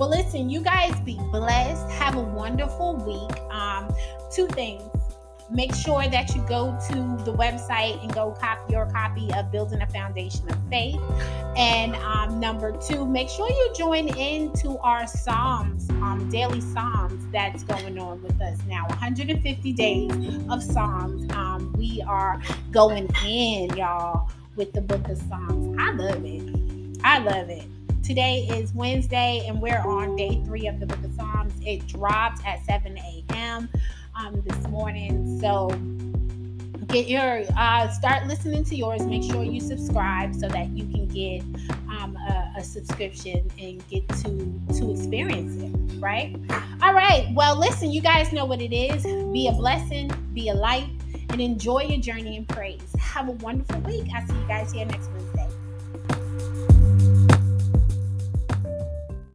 Well, 0.00 0.08
listen, 0.08 0.48
you 0.48 0.62
guys 0.62 0.98
be 1.00 1.20
blessed. 1.30 1.90
Have 1.90 2.16
a 2.16 2.22
wonderful 2.22 2.96
week. 2.96 3.38
Um, 3.52 3.94
two 4.32 4.46
things. 4.46 4.82
Make 5.50 5.74
sure 5.74 6.08
that 6.08 6.34
you 6.34 6.40
go 6.48 6.74
to 6.88 6.94
the 7.26 7.34
website 7.34 8.02
and 8.02 8.10
go 8.10 8.30
copy 8.30 8.72
your 8.72 8.86
copy 8.86 9.30
of 9.34 9.52
Building 9.52 9.82
a 9.82 9.86
Foundation 9.88 10.50
of 10.50 10.56
Faith. 10.70 10.98
And 11.54 11.96
um, 11.96 12.40
number 12.40 12.74
two, 12.78 13.04
make 13.04 13.28
sure 13.28 13.46
you 13.50 13.72
join 13.76 14.08
into 14.16 14.78
our 14.78 15.06
Psalms, 15.06 15.90
um, 15.90 16.30
daily 16.30 16.62
Psalms 16.62 17.22
that's 17.30 17.62
going 17.64 17.98
on 17.98 18.22
with 18.22 18.40
us 18.40 18.56
now. 18.66 18.86
150 18.88 19.72
days 19.74 20.10
of 20.48 20.62
Psalms. 20.62 21.30
Um, 21.34 21.74
we 21.76 22.02
are 22.08 22.40
going 22.70 23.06
in, 23.26 23.68
y'all, 23.76 24.30
with 24.56 24.72
the 24.72 24.80
book 24.80 25.06
of 25.10 25.18
Psalms. 25.18 25.76
I 25.78 25.90
love 25.92 26.24
it. 26.24 27.00
I 27.04 27.18
love 27.18 27.50
it. 27.50 27.66
Today 28.02 28.48
is 28.50 28.72
Wednesday, 28.74 29.44
and 29.46 29.60
we're 29.60 29.78
on 29.78 30.16
day 30.16 30.42
three 30.44 30.66
of 30.66 30.80
the 30.80 30.86
book 30.86 31.02
of 31.04 31.12
Psalms. 31.14 31.52
It 31.64 31.86
dropped 31.86 32.44
at 32.46 32.64
7 32.64 32.98
a.m. 32.98 33.68
Um, 34.18 34.42
this 34.44 34.66
morning. 34.68 35.38
So 35.40 35.68
get 36.88 37.08
your 37.08 37.44
uh, 37.56 37.88
start 37.90 38.26
listening 38.26 38.64
to 38.64 38.74
yours. 38.74 39.02
Make 39.02 39.22
sure 39.22 39.44
you 39.44 39.60
subscribe 39.60 40.34
so 40.34 40.48
that 40.48 40.70
you 40.70 40.84
can 40.86 41.06
get 41.06 41.42
um, 41.88 42.16
a, 42.16 42.54
a, 42.58 42.64
subscription 42.64 43.48
and 43.60 43.86
get 43.88 44.08
to 44.08 44.60
to 44.78 44.90
experience 44.92 45.62
it. 45.62 46.00
Right? 46.00 46.34
All 46.82 46.94
right. 46.94 47.28
Well, 47.34 47.56
listen. 47.56 47.92
You 47.92 48.00
guys 48.00 48.32
know 48.32 48.44
what 48.44 48.60
it 48.60 48.74
is. 48.74 49.04
Be 49.04 49.48
a 49.48 49.52
blessing. 49.52 50.10
Be 50.32 50.48
a 50.48 50.54
light. 50.54 50.88
And 51.28 51.40
enjoy 51.40 51.82
your 51.82 52.00
journey 52.00 52.36
in 52.36 52.44
praise. 52.46 52.92
Have 52.98 53.28
a 53.28 53.32
wonderful 53.32 53.80
week. 53.82 54.08
I'll 54.14 54.26
see 54.26 54.34
you 54.34 54.48
guys 54.48 54.72
here 54.72 54.84
next 54.84 55.08
Wednesday. 55.10 55.29